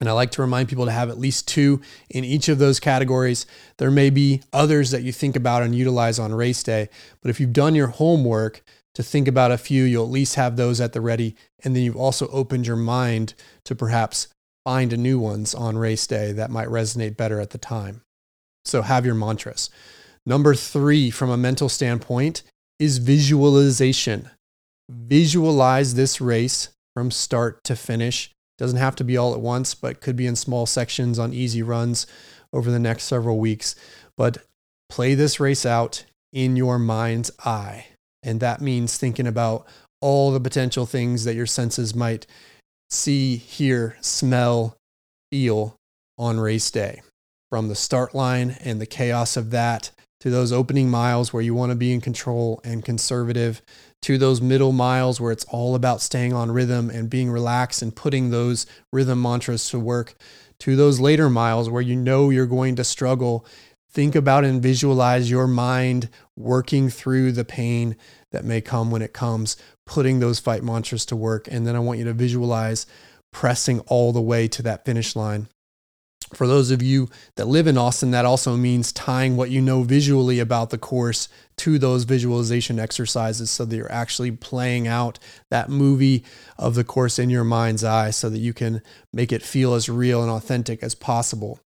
[0.00, 2.78] And I like to remind people to have at least two in each of those
[2.78, 3.46] categories.
[3.78, 6.88] There may be others that you think about and utilize on race day,
[7.20, 8.62] but if you've done your homework,
[8.98, 9.84] to think about a few.
[9.84, 11.36] You'll at least have those at the ready.
[11.62, 14.26] And then you've also opened your mind to perhaps
[14.64, 18.02] find new ones on race day that might resonate better at the time.
[18.64, 19.70] So have your mantras.
[20.28, 22.42] Number three, from a mental standpoint,
[22.78, 24.28] is visualization.
[24.90, 28.30] Visualize this race from start to finish.
[28.58, 31.62] Doesn't have to be all at once, but could be in small sections on easy
[31.62, 32.06] runs
[32.52, 33.74] over the next several weeks.
[34.18, 34.36] But
[34.90, 37.86] play this race out in your mind's eye.
[38.22, 39.66] And that means thinking about
[40.02, 42.26] all the potential things that your senses might
[42.90, 44.76] see, hear, smell,
[45.32, 45.76] feel
[46.18, 47.00] on race day.
[47.48, 49.90] From the start line and the chaos of that
[50.20, 53.62] to those opening miles where you want to be in control and conservative,
[54.02, 57.94] to those middle miles where it's all about staying on rhythm and being relaxed and
[57.94, 60.14] putting those rhythm mantras to work,
[60.60, 63.46] to those later miles where you know you're going to struggle.
[63.90, 67.96] Think about and visualize your mind working through the pain
[68.32, 69.56] that may come when it comes,
[69.86, 71.48] putting those fight mantras to work.
[71.50, 72.86] And then I want you to visualize
[73.32, 75.48] pressing all the way to that finish line
[76.34, 79.82] for those of you that live in Austin, that also means tying what you know
[79.82, 85.18] visually about the course to those visualization exercises so that you're actually playing out
[85.50, 86.24] that movie
[86.58, 89.88] of the course in your mind's eye so that you can make it feel as
[89.88, 91.60] real and authentic as possible.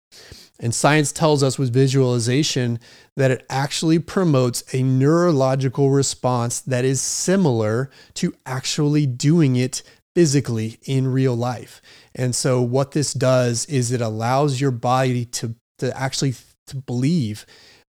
[0.61, 2.81] And science tells us with visualization
[3.17, 9.83] that it actually promotes a neurological response that is similar to actually doing it
[10.19, 11.81] physically in real life.
[12.12, 16.35] And so what this does is it allows your body to, to actually
[16.66, 17.47] to believe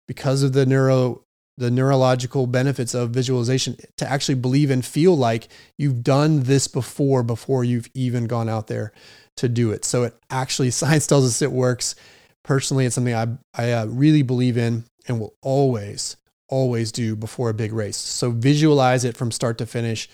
[0.08, 1.22] because of the neuro
[1.56, 5.46] the neurological benefits of visualization to actually believe and feel like
[5.78, 8.92] you've done this before before you've even gone out there
[9.36, 9.84] to do it.
[9.84, 11.94] So it actually science tells us it works.
[12.42, 16.16] Personally, it's something I I uh, really believe in and will always
[16.48, 17.96] always do before a big race.
[17.96, 20.08] So visualize it from start to finish,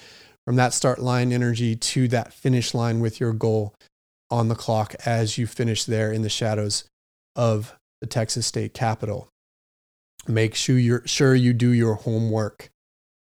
[0.45, 3.75] from that start line energy to that finish line with your goal
[4.31, 6.85] on the clock as you finish there in the shadows
[7.37, 9.29] of the Texas State Capitol.
[10.27, 12.71] Make sure, you're, sure you do your homework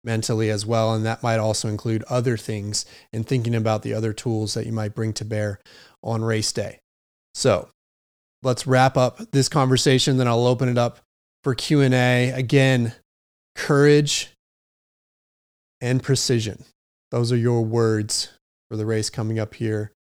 [0.05, 0.95] mentally as well.
[0.95, 4.73] And that might also include other things and thinking about the other tools that you
[4.73, 5.61] might bring to bear
[6.03, 6.79] on race day.
[7.35, 7.69] So
[8.43, 10.17] let's wrap up this conversation.
[10.17, 11.01] Then I'll open it up
[11.45, 12.31] for Q&A.
[12.31, 12.95] Again,
[13.55, 14.31] courage
[15.81, 16.65] and precision.
[17.11, 18.31] Those are your words
[18.71, 19.93] for the race coming up here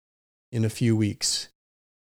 [0.52, 1.48] in a few weeks.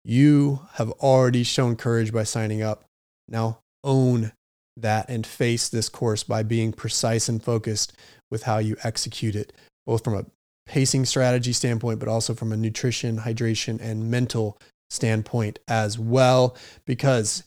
[0.03, 2.83] You have already shown courage by signing up.
[3.27, 4.33] Now own
[4.75, 7.93] that and face this course by being precise and focused
[8.29, 9.53] with how you execute it,
[9.85, 10.25] both from a
[10.65, 14.57] pacing strategy standpoint, but also from a nutrition, hydration, and mental
[14.89, 16.55] standpoint as well.
[16.85, 17.43] Because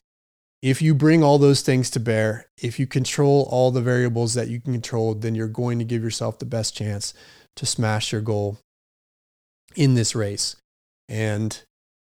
[0.63, 4.49] if you bring all those things to bear, if you control all the variables that
[4.49, 7.15] you can control, then you're going to give yourself the best chance
[7.57, 8.59] to smash your goal
[9.77, 10.57] in this race.
[11.09, 11.61] And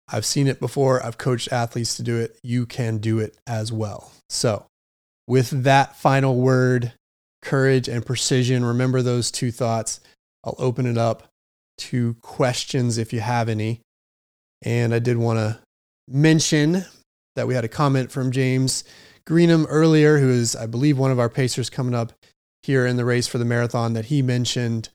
[0.07, 1.03] I've seen it before.
[1.05, 2.37] I've coached athletes to do it.
[2.43, 4.11] You can do it as well.
[4.29, 4.65] So,
[5.27, 6.93] with that final word,
[7.41, 9.99] courage and precision, remember those two thoughts.
[10.43, 11.29] I'll open it up
[11.77, 13.81] to questions if you have any.
[14.61, 15.59] And I did want to
[16.07, 16.85] mention
[17.35, 18.83] that we had a comment from James
[19.25, 22.13] Greenham earlier, who is, I believe, one of our Pacers coming up
[22.61, 24.89] here in the race for the marathon, that he mentioned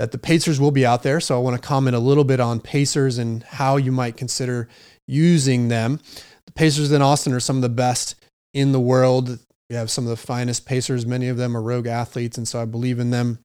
[0.00, 1.20] that the Pacers will be out there.
[1.20, 4.66] So I want to comment a little bit on Pacers and how you might consider
[5.06, 6.00] using them.
[6.46, 8.14] The Pacers in Austin are some of the best
[8.54, 9.38] in the world.
[9.68, 11.04] We have some of the finest Pacers.
[11.04, 13.40] Many of them are rogue athletes, and so I believe in them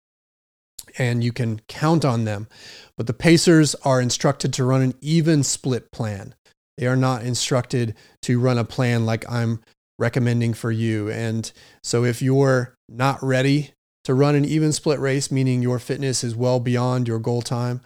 [0.97, 2.47] and you can count on them.
[2.95, 6.36] But the Pacers are instructed to run an even split plan.
[6.78, 9.60] They are not instructed to run a plan like I'm
[9.99, 11.12] recommending for you.
[11.12, 11.51] And
[11.84, 13.74] so if you're not ready
[14.06, 17.82] to run an even split race, meaning your fitness is well beyond your goal time,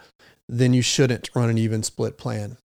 [0.48, 2.58] then you shouldn't run an even split plan.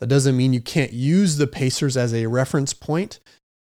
[0.00, 3.20] That doesn't mean you can't use the Pacers as a reference point.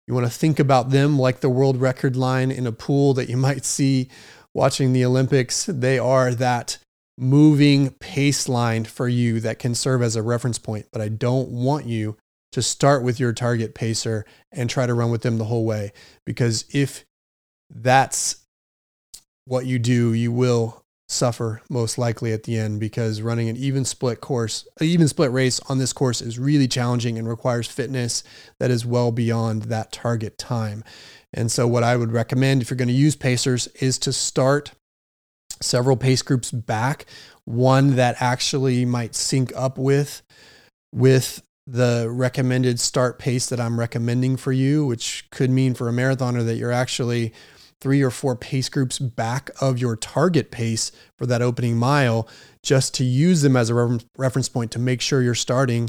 [0.06, 3.28] You want to think about them like the world record line in a pool that
[3.28, 4.08] you might see
[4.54, 5.66] watching the Olympics.
[5.66, 6.78] They are that
[7.16, 10.86] moving pace line for you that can serve as a reference point.
[10.92, 12.16] But I don't want you
[12.52, 15.92] to start with your target pacer and try to run with them the whole way.
[16.24, 17.04] Because if
[17.70, 18.44] that's
[19.48, 23.84] what you do, you will suffer most likely at the end because running an even
[23.84, 28.22] split course, an even split race on this course is really challenging and requires fitness
[28.60, 30.84] that is well beyond that target time.
[31.32, 34.72] And so, what I would recommend if you're going to use pacers is to start
[35.60, 37.06] several pace groups back,
[37.44, 40.22] one that actually might sync up with
[40.92, 45.92] with the recommended start pace that I'm recommending for you, which could mean for a
[45.92, 47.34] marathoner that you're actually
[47.80, 52.28] three or four pace groups back of your target pace for that opening mile,
[52.62, 55.88] just to use them as a reference point to make sure you're starting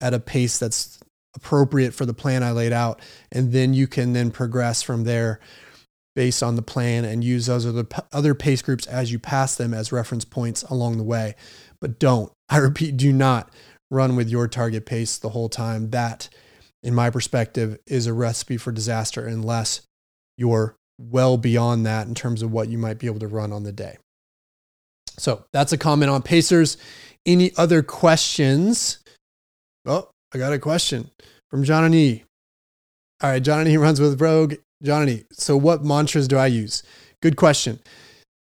[0.00, 0.98] at a pace that's
[1.34, 3.00] appropriate for the plan I laid out.
[3.30, 5.40] And then you can then progress from there
[6.16, 9.72] based on the plan and use those other, other pace groups as you pass them
[9.72, 11.34] as reference points along the way.
[11.80, 13.50] But don't, I repeat, do not
[13.90, 15.90] run with your target pace the whole time.
[15.90, 16.28] That,
[16.82, 19.82] in my perspective, is a recipe for disaster unless
[20.36, 23.62] you're well beyond that in terms of what you might be able to run on
[23.62, 23.98] the day.
[25.16, 26.76] So that's a comment on Pacers.
[27.26, 28.98] Any other questions?
[29.86, 31.10] Oh, I got a question
[31.50, 32.24] from Johnny.
[33.22, 34.54] All right, Johnny runs with Rogue.
[34.82, 36.82] Johnny, so what mantras do I use?
[37.20, 37.80] Good question.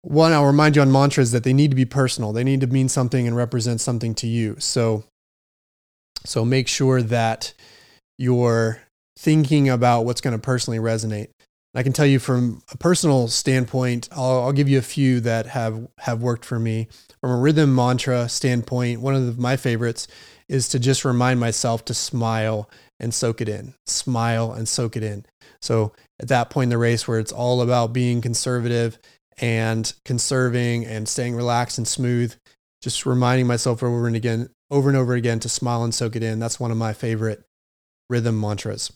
[0.02, 2.32] One, I'll remind you on mantras that they need to be personal.
[2.32, 4.56] They need to mean something and represent something to you.
[4.60, 5.04] So,
[6.26, 7.54] so make sure that
[8.18, 8.82] you're
[9.18, 11.30] thinking about what's going to personally resonate.
[11.80, 15.46] I can tell you from a personal standpoint, I'll, I'll, give you a few that
[15.46, 16.90] have, have worked for me.
[17.22, 20.06] From a rhythm mantra standpoint, one of the, my favorites
[20.50, 22.70] is to just remind myself to smile
[23.00, 25.26] and soak it in, smile and soak it in.
[25.62, 29.00] So at that point in the race where it's all about being conservative
[29.38, 32.36] and conserving and staying relaxed and smooth,
[32.82, 36.24] just reminding myself over and again, over and over again to smile and soak it
[36.24, 36.40] in.
[36.40, 37.46] That's one of my favorite
[38.10, 38.92] rhythm mantras.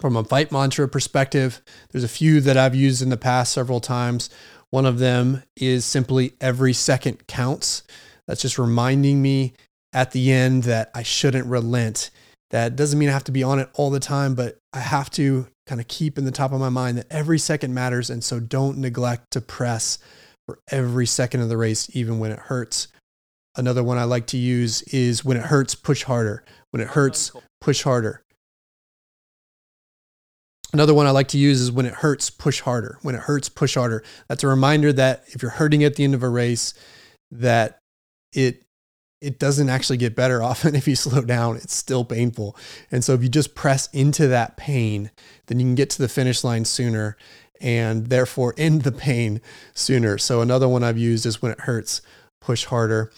[0.00, 3.80] From a fight mantra perspective, there's a few that I've used in the past several
[3.80, 4.30] times.
[4.70, 7.82] One of them is simply every second counts.
[8.26, 9.54] That's just reminding me
[9.92, 12.10] at the end that I shouldn't relent.
[12.50, 15.10] That doesn't mean I have to be on it all the time, but I have
[15.12, 18.08] to kind of keep in the top of my mind that every second matters.
[18.08, 19.98] And so don't neglect to press
[20.46, 22.88] for every second of the race, even when it hurts.
[23.56, 26.44] Another one I like to use is when it hurts, push harder.
[26.70, 28.22] When it hurts, push harder.
[30.72, 32.98] Another one I like to use is when it hurts, push harder.
[33.02, 34.04] When it hurts, push harder.
[34.28, 36.74] That's a reminder that if you're hurting at the end of a race,
[37.30, 37.78] that
[38.32, 38.62] it
[39.20, 42.56] it doesn't actually get better often if you slow down it's still painful
[42.90, 45.10] and so if you just press into that pain
[45.46, 47.16] then you can get to the finish line sooner
[47.60, 49.40] and therefore end the pain
[49.74, 52.00] sooner so another one i've used is when it hurts
[52.40, 53.10] push harder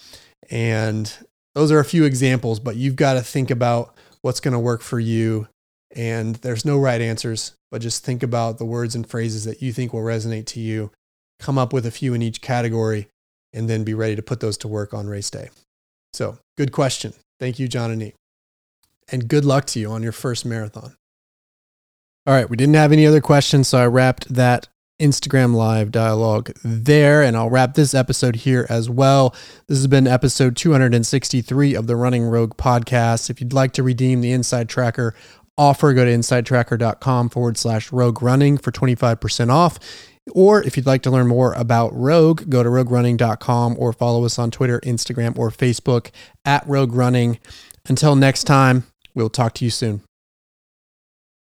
[0.49, 1.19] and
[1.53, 4.81] those are a few examples but you've got to think about what's going to work
[4.81, 5.47] for you
[5.95, 9.71] and there's no right answers but just think about the words and phrases that you
[9.71, 10.91] think will resonate to you
[11.39, 13.07] come up with a few in each category
[13.53, 15.49] and then be ready to put those to work on race day
[16.13, 17.13] so, good question.
[17.39, 18.13] Thank you, John and E.
[19.11, 20.95] And good luck to you on your first marathon.
[22.27, 24.67] All right, we didn't have any other questions, so I wrapped that
[25.01, 29.31] Instagram live dialogue there, and I'll wrap this episode here as well.
[29.67, 33.29] This has been episode 263 of the Running Rogue podcast.
[33.29, 35.13] If you'd like to redeem the InsideTracker
[35.57, 39.79] offer, go to insidetracker.com forward slash rogue running for 25% off.
[40.33, 44.37] Or if you'd like to learn more about Rogue, go to roguerunning.com or follow us
[44.37, 46.11] on Twitter, Instagram, or Facebook
[46.45, 47.39] at Rogue Running.
[47.87, 48.83] Until next time,
[49.15, 50.03] we'll talk to you soon.